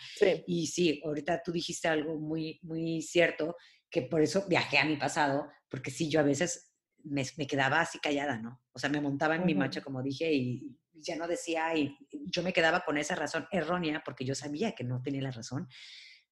y 0.48 0.66
sí, 0.66 1.00
ahorita 1.06 1.44
tú 1.46 1.52
dijiste 1.52 1.88
algo 1.88 2.20
muy, 2.20 2.60
muy 2.64 3.04
cierto 3.04 3.56
que 3.94 4.02
por 4.02 4.22
eso 4.22 4.46
viajé 4.50 4.80
a 4.80 4.86
mi 4.86 4.98
pasado, 4.98 5.48
porque 5.70 5.92
sí, 5.92 6.10
yo 6.10 6.20
a 6.20 6.24
veces 6.24 6.74
me, 7.04 7.24
quedaba 7.48 7.80
así 7.80 8.00
callada, 8.00 8.40
¿no? 8.40 8.60
O 8.74 8.80
sea, 8.80 8.90
me 8.90 9.00
montaba 9.00 9.36
en 9.36 9.46
mi 9.46 9.54
macho, 9.54 9.84
como 9.84 10.02
dije, 10.02 10.34
y 10.34 10.76
ya 10.94 11.16
no 11.16 11.28
decía, 11.28 11.76
y 11.76 11.96
yo 12.12 12.42
me 12.42 12.54
quedaba 12.54 12.84
con 12.84 12.98
esa 12.98 13.14
razón 13.14 13.48
errónea, 13.52 14.02
porque 14.04 14.26
yo 14.26 14.34
sabía 14.34 14.72
que 14.72 14.84
no 14.84 15.04
tenía 15.04 15.22
la 15.22 15.30
razón, 15.30 15.68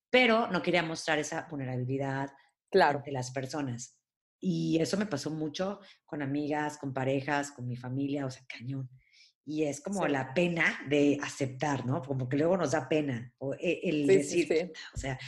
pero 0.09 0.47
no 0.47 0.63
quería 0.63 0.81
mostrar 0.81 1.19
esa 1.19 1.47
vulnerabilidad 1.51 2.31
claro. 2.71 2.97
ante 2.97 3.11
las 3.11 3.29
personas. 3.29 3.95
Y 4.39 4.79
eso 4.81 4.97
me 4.97 5.05
pasó 5.05 5.29
mucho 5.29 5.81
con 6.03 6.23
amigas, 6.23 6.79
con 6.79 6.95
parejas, 6.95 7.51
con 7.51 7.67
mi 7.67 7.75
familia, 7.75 8.25
o 8.25 8.31
sea, 8.31 8.43
cañón. 8.47 8.89
Y 9.45 9.65
es 9.65 9.81
como 9.81 10.07
la 10.07 10.33
pena 10.33 10.79
de 10.89 11.19
aceptar, 11.21 11.85
¿no? 11.85 12.01
Como 12.01 12.27
que 12.27 12.37
luego 12.37 12.57
nos 12.57 12.71
da 12.71 12.89
pena 12.89 13.31
o 13.37 13.53
e, 13.53 13.81
el, 13.83 14.07
decir, 14.07 14.71
o 14.95 14.97
sea, 14.97 15.19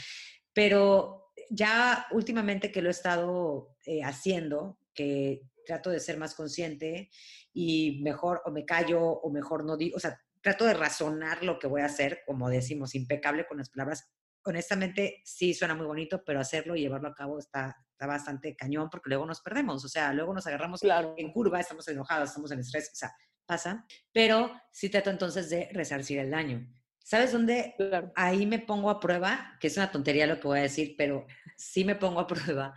pero 0.52 1.23
ya 1.50 2.06
últimamente 2.10 2.72
que 2.72 2.82
lo 2.82 2.88
he 2.88 2.92
estado 2.92 3.76
eh, 3.86 4.02
haciendo, 4.02 4.78
que 4.94 5.42
trato 5.66 5.90
de 5.90 6.00
ser 6.00 6.18
más 6.18 6.34
consciente 6.34 7.10
y 7.52 8.00
mejor 8.02 8.42
o 8.44 8.50
me 8.50 8.64
callo 8.64 9.02
o 9.02 9.30
mejor 9.30 9.64
no 9.64 9.76
digo, 9.76 9.96
o 9.96 10.00
sea, 10.00 10.20
trato 10.40 10.64
de 10.66 10.74
razonar 10.74 11.42
lo 11.42 11.58
que 11.58 11.66
voy 11.66 11.80
a 11.80 11.86
hacer, 11.86 12.20
como 12.26 12.50
decimos, 12.50 12.94
impecable 12.94 13.46
con 13.46 13.58
las 13.58 13.70
palabras. 13.70 14.12
Honestamente, 14.44 15.22
sí 15.24 15.54
suena 15.54 15.74
muy 15.74 15.86
bonito, 15.86 16.22
pero 16.22 16.38
hacerlo 16.38 16.76
y 16.76 16.80
llevarlo 16.80 17.08
a 17.08 17.14
cabo 17.14 17.38
está, 17.38 17.76
está 17.92 18.06
bastante 18.06 18.54
cañón 18.54 18.90
porque 18.90 19.08
luego 19.08 19.24
nos 19.24 19.40
perdemos, 19.40 19.84
o 19.84 19.88
sea, 19.88 20.12
luego 20.12 20.34
nos 20.34 20.46
agarramos 20.46 20.82
en 21.16 21.32
curva, 21.32 21.60
estamos 21.60 21.88
enojados, 21.88 22.28
estamos 22.28 22.50
en 22.50 22.60
estrés, 22.60 22.90
o 22.92 22.96
sea, 22.96 23.14
pasa, 23.46 23.86
pero 24.12 24.52
sí 24.70 24.90
trato 24.90 25.10
entonces 25.10 25.48
de 25.48 25.70
resarcir 25.72 26.18
el 26.18 26.30
daño. 26.30 26.66
¿Sabes 27.04 27.32
dónde? 27.32 27.74
Claro. 27.76 28.10
Ahí 28.16 28.46
me 28.46 28.58
pongo 28.58 28.88
a 28.88 28.98
prueba, 28.98 29.58
que 29.60 29.66
es 29.66 29.76
una 29.76 29.92
tontería 29.92 30.26
lo 30.26 30.40
que 30.40 30.48
voy 30.48 30.58
a 30.58 30.62
decir, 30.62 30.94
pero 30.96 31.26
sí 31.56 31.84
me 31.84 31.94
pongo 31.94 32.20
a 32.20 32.26
prueba 32.26 32.74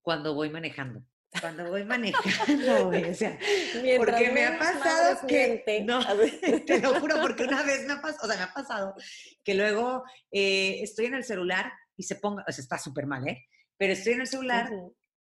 cuando 0.00 0.34
voy 0.34 0.48
manejando. 0.48 1.04
Cuando 1.38 1.68
voy 1.68 1.84
manejando, 1.84 2.86
güey, 2.86 3.04
o 3.10 3.14
sea, 3.14 3.38
Mientras 3.82 3.98
porque 3.98 4.32
me 4.32 4.46
ha 4.46 4.58
pasado 4.58 5.26
que, 5.26 5.62
miente, 5.66 5.84
no, 5.84 6.00
te 6.66 6.80
lo 6.80 6.98
juro, 6.98 7.20
porque 7.20 7.42
una 7.42 7.62
vez 7.62 7.86
me 7.86 7.92
ha 7.92 8.00
pasado, 8.00 8.20
o 8.22 8.26
sea, 8.26 8.36
me 8.38 8.42
ha 8.44 8.54
pasado 8.54 8.94
que 9.44 9.54
luego 9.54 10.02
eh, 10.32 10.78
estoy 10.82 11.04
en 11.04 11.14
el 11.14 11.24
celular 11.24 11.70
y 11.94 12.04
se 12.04 12.16
ponga, 12.16 12.44
o 12.48 12.50
sea, 12.50 12.62
está 12.62 12.78
súper 12.78 13.06
mal, 13.06 13.28
¿eh? 13.28 13.44
Pero 13.76 13.92
estoy 13.92 14.14
en 14.14 14.22
el 14.22 14.26
celular 14.26 14.70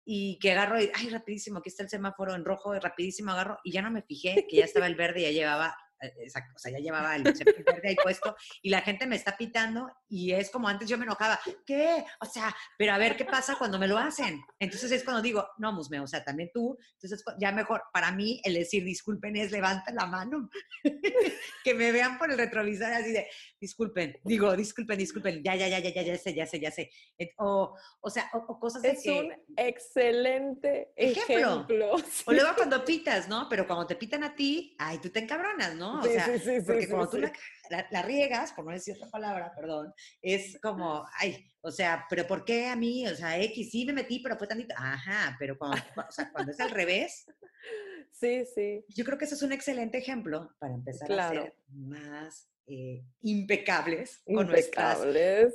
y 0.04 0.38
que 0.38 0.52
agarro 0.52 0.78
y, 0.78 0.90
ay, 0.92 1.08
rapidísimo, 1.08 1.60
aquí 1.60 1.70
está 1.70 1.82
el 1.82 1.88
semáforo 1.88 2.34
en 2.34 2.44
rojo, 2.44 2.78
rapidísimo 2.78 3.32
agarro 3.32 3.58
y 3.64 3.72
ya 3.72 3.80
no 3.80 3.90
me 3.90 4.02
fijé 4.02 4.46
que 4.46 4.56
ya 4.58 4.66
estaba 4.66 4.86
el 4.86 4.96
verde 4.96 5.20
y 5.20 5.22
ya 5.22 5.30
llevaba, 5.30 5.74
exacto, 6.00 6.52
o 6.56 6.58
sea, 6.58 6.72
ya 6.72 6.78
llevaba 6.78 7.16
el 7.16 7.22
verde 7.22 7.88
ahí 7.88 7.96
puesto 7.96 8.36
y 8.62 8.70
la 8.70 8.80
gente 8.82 9.06
me 9.06 9.16
está 9.16 9.36
pitando 9.36 9.90
y 10.08 10.32
es 10.32 10.50
como 10.50 10.68
antes 10.68 10.88
yo 10.88 10.98
me 10.98 11.04
enojaba, 11.04 11.40
¿qué? 11.66 12.04
O 12.20 12.26
sea, 12.26 12.54
pero 12.78 12.92
a 12.92 12.98
ver 12.98 13.16
qué 13.16 13.24
pasa 13.24 13.56
cuando 13.56 13.78
me 13.78 13.88
lo 13.88 13.98
hacen. 13.98 14.40
Entonces 14.58 14.90
es 14.92 15.04
cuando 15.04 15.22
digo, 15.22 15.46
no, 15.58 15.72
Musme, 15.72 16.00
o 16.00 16.06
sea, 16.06 16.24
también 16.24 16.50
tú, 16.52 16.76
entonces 16.94 17.24
ya 17.38 17.52
mejor, 17.52 17.82
para 17.92 18.12
mí 18.12 18.40
el 18.44 18.54
decir 18.54 18.84
disculpen 18.84 19.36
es 19.36 19.50
levanta 19.50 19.92
la 19.92 20.06
mano, 20.06 20.50
que 21.64 21.74
me 21.74 21.92
vean 21.92 22.18
por 22.18 22.30
el 22.30 22.38
retrovisor 22.38 22.92
así 22.92 23.12
de, 23.12 23.26
disculpen, 23.60 24.18
digo, 24.24 24.54
disculpen, 24.56 24.98
disculpen, 24.98 25.42
ya, 25.42 25.54
ya, 25.54 25.68
ya, 25.68 25.78
ya, 25.78 25.90
ya, 25.90 26.02
ya 26.02 26.18
sé, 26.18 26.34
ya 26.34 26.46
sé, 26.46 26.60
ya 26.60 26.70
sé. 26.70 26.90
O, 27.38 27.76
o 28.00 28.10
sea, 28.10 28.30
o, 28.34 28.38
o 28.38 28.58
cosas 28.58 28.82
de 28.82 28.90
Es 28.90 29.02
que... 29.02 29.20
un 29.20 29.32
excelente 29.56 30.92
Ejemplo. 30.96 31.34
ejemplo. 31.36 31.94
O 32.26 32.32
luego 32.32 32.54
cuando 32.56 32.84
pitas, 32.84 33.28
¿no? 33.28 33.48
Pero 33.48 33.66
cuando 33.66 33.86
te 33.86 33.96
pitan 33.96 34.24
a 34.24 34.34
ti, 34.34 34.74
ay, 34.78 34.98
tú 34.98 35.10
te 35.10 35.20
encabronas, 35.20 35.74
¿no? 35.74 35.83
O 35.92 36.02
Sí, 36.02 36.10
sea, 36.12 36.26
sí, 36.26 36.38
sí, 36.38 36.60
porque 36.66 36.88
cuando 36.88 37.08
tú. 37.10 37.18
La, 37.18 37.32
la- 37.70 37.86
la 37.90 38.02
riegas, 38.02 38.52
por 38.52 38.64
no 38.64 38.72
decir 38.72 38.94
otra 38.96 39.08
palabra, 39.10 39.52
perdón, 39.54 39.92
es 40.20 40.58
como, 40.60 41.04
ay, 41.18 41.50
o 41.62 41.70
sea, 41.70 42.04
¿pero 42.10 42.26
por 42.26 42.44
qué 42.44 42.66
a 42.68 42.76
mí? 42.76 43.06
O 43.06 43.14
sea, 43.16 43.38
X, 43.40 43.70
sí 43.70 43.84
me 43.86 43.92
metí, 43.92 44.20
pero 44.20 44.36
fue 44.36 44.46
tantito. 44.46 44.74
Ajá, 44.76 45.36
pero 45.38 45.56
cuando, 45.58 45.76
o 46.08 46.12
sea, 46.12 46.30
cuando 46.32 46.52
es 46.52 46.60
al 46.60 46.70
revés, 46.70 47.26
Sí, 48.12 48.44
sí. 48.54 48.84
yo 48.88 49.04
creo 49.04 49.18
que 49.18 49.24
eso 49.24 49.34
es 49.34 49.42
un 49.42 49.52
excelente 49.52 49.98
ejemplo 49.98 50.54
para 50.60 50.74
empezar 50.74 51.10
a 51.12 51.30
ser 51.30 51.56
más 51.68 52.48
eh, 52.66 53.04
impecables 53.20 54.22
con 54.24 54.46
nuestras 54.46 54.98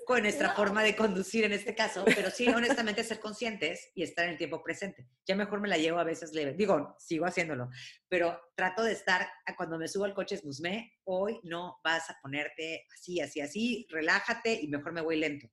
con 0.05 0.21
nuestra 0.21 0.53
forma 0.53 0.83
de 0.83 0.95
conducir 0.95 1.43
en 1.43 1.53
este 1.53 1.73
caso, 1.73 2.05
pero 2.05 2.29
sí, 2.29 2.47
honestamente, 2.47 3.03
ser 3.03 3.19
conscientes 3.19 3.91
y 3.95 4.03
estar 4.03 4.25
en 4.25 4.31
el 4.31 4.37
tiempo 4.37 4.61
presente. 4.61 5.07
Ya 5.25 5.35
mejor 5.35 5.59
me 5.59 5.67
la 5.67 5.77
llevo 5.77 5.97
a 5.97 6.03
veces 6.03 6.33
leve. 6.33 6.53
Digo, 6.53 6.95
sigo 6.99 7.25
haciéndolo, 7.25 7.69
pero 8.07 8.39
trato 8.55 8.83
de 8.83 8.91
estar, 8.91 9.27
cuando 9.57 9.79
me 9.79 9.87
subo 9.87 10.05
al 10.05 10.13
coche, 10.13 10.35
es 10.35 10.45
Musme, 10.45 10.93
hoy 11.03 11.39
no 11.43 11.79
vas 11.83 12.09
a 12.09 12.17
ponerte 12.21 12.85
así, 12.93 13.19
así, 13.19 13.41
así, 13.41 13.87
relájate 13.89 14.59
y 14.61 14.67
mejor 14.67 14.93
me 14.93 15.01
voy 15.01 15.17
lento. 15.17 15.49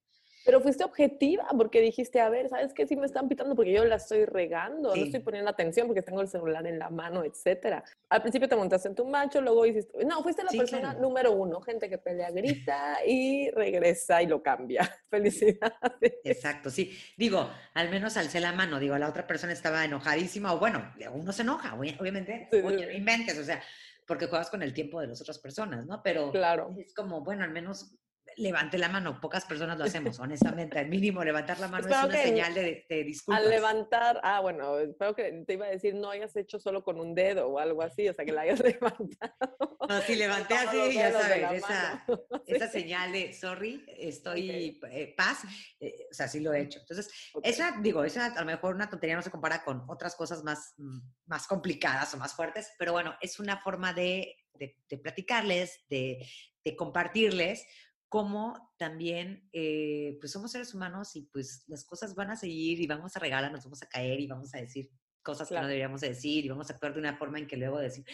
Pero 0.47 0.61
fuiste 0.61 0.85
objetiva 0.85 1.47
porque 1.59 1.81
dijiste, 1.81 2.21
a 2.21 2.29
ver, 2.31 2.49
¿sabes 2.49 2.73
qué? 2.73 2.87
Sí 2.87 2.95
me 2.97 3.05
están 3.07 3.29
pitando 3.29 3.57
porque 3.57 3.73
yo 3.73 3.85
la 3.85 3.97
estoy 3.97 4.25
regando, 4.25 4.93
Sí. 4.95 5.01
no 5.01 5.05
estoy 5.07 5.21
poniendo 5.21 5.51
atención 5.51 5.89
porque 5.89 6.03
tengo 6.03 6.21
el 6.21 6.29
celular 6.29 6.65
en 6.67 6.79
la 6.79 6.89
mano, 6.89 7.25
etcétera. 7.25 7.83
Al 8.09 8.23
principio 8.23 8.49
te 8.49 8.55
montaste 8.55 8.89
en 8.89 8.95
tu 8.95 9.05
macho, 9.05 9.41
luego 9.41 9.67
hiciste, 9.67 10.05
no, 10.05 10.23
fuiste 10.23 10.45
la 10.45 10.51
Sí, 10.51 10.59
persona 10.59 10.91
claro. 10.93 11.01
número 11.01 11.33
uno, 11.33 11.61
gente 11.61 11.91
que 11.91 11.99
pelea, 11.99 12.31
grita 12.71 12.99
y 13.05 13.51
regresa 13.51 14.23
y 14.23 14.27
lo 14.29 14.43
cambia. 14.43 14.83
Felicidades. 15.11 16.15
Exacto, 16.25 16.71
sí. 16.71 16.97
Digo, 17.17 17.51
al 17.75 17.91
menos 17.91 18.17
alcé 18.17 18.41
la 18.41 18.53
mano, 18.53 18.79
digo, 18.79 18.97
la 18.99 19.09
otra 19.09 19.27
persona 19.27 19.53
estaba 19.53 19.85
enojadísima, 19.85 20.55
o 20.55 20.59
bueno, 20.61 20.93
uno 21.13 21.33
se 21.33 21.43
enoja, 21.43 21.75
obvi- 21.77 22.01
obviamente, 22.01 22.49
Sí, 22.53 22.59
oye, 22.65 22.87
no 22.87 22.93
inventes, 22.93 23.37
o 23.39 23.45
sea, 23.45 23.61
porque 24.07 24.27
juegas 24.27 24.49
con 24.51 24.63
el 24.63 24.73
tiempo 24.73 25.01
de 25.01 25.09
las 25.09 25.21
otras 25.21 25.41
personas, 25.41 25.85
¿no? 25.87 26.01
Pero 26.05 26.31
Claro. 26.31 26.73
es 26.79 26.95
como, 26.95 27.23
bueno, 27.23 27.43
al 27.43 27.51
menos 27.51 27.93
levante 28.37 28.79
la 28.79 28.89
mano. 28.89 29.21
Pocas 29.21 29.45
personas 29.45 29.79
lo 29.79 29.85
hacemos, 29.85 30.19
honestamente. 30.19 30.79
Al 30.79 30.89
mínimo, 30.89 31.25
levantar 31.25 31.59
la 31.59 31.69
mano 31.69 31.87
es 31.87 31.93
Espero 31.93 32.09
una 32.09 32.17
que 32.17 32.23
señal 32.23 32.55
de, 32.55 32.87
de 32.89 33.05
disculpas. 33.05 33.43
Al 33.43 33.51
levantar, 33.51 34.21
ah, 34.23 34.41
bueno, 34.41 34.79
espero 34.79 35.15
que 35.15 35.45
te 35.47 35.55
iba 35.55 35.67
a 35.67 35.71
decir 35.71 35.95
no 35.95 36.11
hayas 36.11 36.37
hecho 36.37 36.59
solo 36.59 36.85
con 36.85 37.01
un 37.01 37.15
dedo 37.15 37.49
o 37.49 37.59
algo 37.59 37.83
así, 37.83 38.09
o 38.09 38.13
sea, 38.15 38.25
que 38.25 38.33
la 38.33 38.43
hayas 38.43 38.61
levantado. 38.81 39.79
No, 39.89 40.01
sí, 40.03 40.17
levanté 40.17 40.55
así, 40.55 40.95
ya 40.95 41.13
sabes, 41.13 41.53
esa, 41.53 42.07
esa 42.47 42.69
señal 42.69 43.13
de, 43.13 43.33
sorry, 43.33 43.85
estoy 43.99 44.81
eh, 44.91 45.15
paz, 45.17 45.43
eh, 45.81 46.07
o 46.11 46.15
sea, 46.15 46.29
sí 46.29 46.41
lo 46.41 46.53
he 46.53 46.63
hecho. 46.63 46.81
Entonces, 46.81 47.11
Ok. 47.35 47.47
esa, 47.47 47.79
digo, 47.81 48.05
esa 48.05 48.27
a 48.27 48.41
lo 48.41 48.47
mejor 48.47 48.75
una 48.75 48.91
tontería 48.91 49.17
no 49.17 49.23
se 49.23 49.31
compara 49.31 49.65
con 49.65 49.85
otras 49.89 50.15
cosas 50.15 50.45
más, 50.45 50.75
mm, 50.79 50.99
más 51.27 51.47
complicadas 51.47 52.13
o 52.15 52.19
más 52.19 52.35
fuertes, 52.35 52.73
pero 52.79 52.93
bueno, 52.93 53.15
es 53.21 53.39
una 53.39 53.59
forma 53.59 53.93
de, 53.93 54.37
de, 54.55 54.77
de 54.89 54.99
platicarles, 54.99 55.85
de, 55.89 56.27
de 56.65 56.77
compartirles 56.77 57.65
cómo 58.09 58.73
también, 58.79 59.49
eh, 59.53 60.17
pues 60.21 60.33
somos 60.33 60.53
seres 60.53 60.75
humanos 60.75 61.17
y 61.17 61.23
pues 61.23 61.65
las 61.67 61.85
cosas 61.85 62.15
van 62.15 62.31
a 62.31 62.37
seguir 62.37 62.81
y 62.81 62.87
vamos 62.87 63.17
a 63.17 63.21
regalar, 63.21 63.51
nos 63.53 63.65
vamos 63.65 63.83
a 63.83 63.89
caer 63.89 64.21
y 64.21 64.27
vamos 64.27 64.55
a 64.55 64.59
decir 64.59 64.91
cosas 65.23 65.49
que 65.49 65.55
no 65.55 65.59
Claro. 65.61 65.69
deberíamos 65.69 66.01
de 66.01 66.09
decir 66.11 66.45
y 66.45 66.49
vamos 66.49 66.71
a 66.71 66.75
actuar 66.75 66.95
de 66.95 67.01
una 67.01 67.17
forma 67.17 67.39
en 67.39 67.47
que 67.49 67.57
luego 67.57 67.79
decir, 67.79 68.05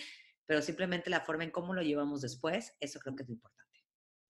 pero 0.46 0.62
simplemente 0.62 1.11
la 1.11 1.20
forma 1.20 1.44
en 1.44 1.50
cómo 1.50 1.74
lo 1.74 1.83
llevamos 1.83 2.22
después, 2.22 2.74
eso 2.81 2.98
creo 3.00 3.14
que 3.14 3.22
es 3.22 3.28
lo 3.28 3.35
importante. 3.35 3.78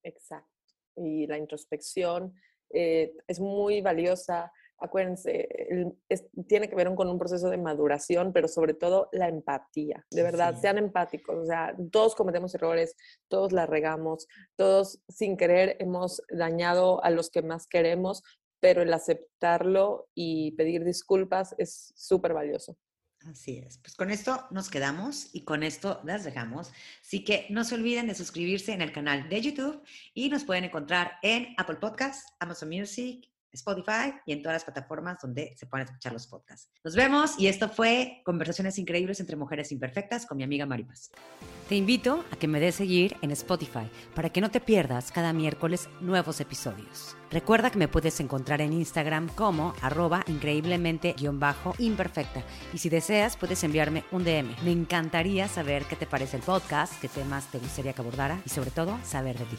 Exacto. 0.02 0.50
Y 0.96 1.26
la 1.26 1.38
introspección 1.38 2.34
eh, 2.70 3.12
es 3.28 3.38
muy 3.40 3.80
valiosa. 3.80 4.50
Acuérdense, 4.82 5.48
el- 5.70 5.92
es- 6.08 6.26
tiene 6.46 6.68
que 6.68 6.74
ver 6.74 6.92
con 6.94 7.08
un 7.08 7.18
proceso 7.18 7.48
de 7.50 7.56
maduración, 7.58 8.32
pero 8.32 8.48
sobre 8.48 8.74
todo 8.74 9.08
la 9.12 9.28
empatía. 9.28 10.04
De 10.10 10.22
verdad, 10.22 10.60
sean 10.60 10.78
empáticos. 10.78 11.36
O 11.38 11.46
sea, 11.46 11.74
todos 11.90 12.14
cometemos 12.14 12.54
errores, 12.54 12.96
todos 13.28 13.52
la 13.52 13.66
regamos, 13.66 14.26
todos 14.56 15.00
sin 15.08 15.36
querer 15.36 15.76
hemos 15.80 16.22
dañado 16.28 17.02
a 17.04 17.10
los 17.10 17.30
que 17.30 17.42
más 17.42 17.66
queremos, 17.66 18.22
pero 18.60 18.82
el 18.82 18.92
aceptarlo 18.92 20.08
y 20.14 20.52
pedir 20.52 20.84
disculpas 20.84 21.54
es 21.58 21.92
súper 21.96 22.32
valioso. 22.32 22.76
Así 23.28 23.58
es. 23.58 23.78
Pues 23.78 23.94
con 23.94 24.10
esto 24.10 24.46
nos 24.50 24.68
quedamos 24.68 25.32
y 25.32 25.44
con 25.44 25.62
esto 25.62 26.00
las 26.04 26.24
dejamos. 26.24 26.72
Así 27.00 27.24
que 27.24 27.46
no 27.50 27.62
se 27.62 27.76
olviden 27.76 28.08
de 28.08 28.16
suscribirse 28.16 28.72
en 28.72 28.82
el 28.82 28.92
canal 28.92 29.28
de 29.28 29.40
YouTube 29.40 29.82
y 30.12 30.28
nos 30.28 30.44
pueden 30.44 30.64
encontrar 30.64 31.12
en 31.22 31.54
Apple 31.56 31.76
Podcasts, 31.76 32.32
Amazon 32.40 32.68
Music, 32.68 33.31
Spotify 33.52 34.14
y 34.26 34.32
en 34.32 34.42
todas 34.42 34.56
las 34.56 34.64
plataformas 34.64 35.18
donde 35.20 35.54
se 35.56 35.66
pueden 35.66 35.86
escuchar 35.86 36.12
los 36.12 36.26
podcasts. 36.26 36.70
Nos 36.84 36.94
vemos 36.94 37.38
y 37.38 37.46
esto 37.46 37.68
fue 37.68 38.22
Conversaciones 38.24 38.78
Increíbles 38.78 39.20
entre 39.20 39.36
Mujeres 39.36 39.72
Imperfectas 39.72 40.26
con 40.26 40.38
mi 40.38 40.44
amiga 40.44 40.66
Maripaz. 40.66 41.10
Te 41.68 41.76
invito 41.76 42.24
a 42.30 42.36
que 42.36 42.48
me 42.48 42.60
des 42.60 42.74
seguir 42.74 43.16
en 43.22 43.30
Spotify 43.30 43.88
para 44.14 44.30
que 44.30 44.42
no 44.42 44.50
te 44.50 44.60
pierdas 44.60 45.10
cada 45.10 45.32
miércoles 45.32 45.88
nuevos 46.00 46.40
episodios. 46.40 47.16
Recuerda 47.30 47.70
que 47.70 47.78
me 47.78 47.88
puedes 47.88 48.20
encontrar 48.20 48.60
en 48.60 48.74
Instagram 48.74 49.30
como 49.30 49.72
arroba 49.80 50.22
increíblemente-imperfecta 50.26 52.44
y 52.74 52.78
si 52.78 52.90
deseas 52.90 53.38
puedes 53.38 53.64
enviarme 53.64 54.04
un 54.10 54.24
DM. 54.24 54.54
Me 54.64 54.72
encantaría 54.72 55.48
saber 55.48 55.84
qué 55.84 55.96
te 55.96 56.06
parece 56.06 56.36
el 56.36 56.42
podcast, 56.42 57.00
qué 57.00 57.08
temas 57.08 57.50
te 57.50 57.58
gustaría 57.58 57.94
que 57.94 58.02
abordara 58.02 58.42
y 58.44 58.50
sobre 58.50 58.70
todo 58.70 58.98
saber 59.02 59.38
de 59.38 59.46
ti. 59.46 59.56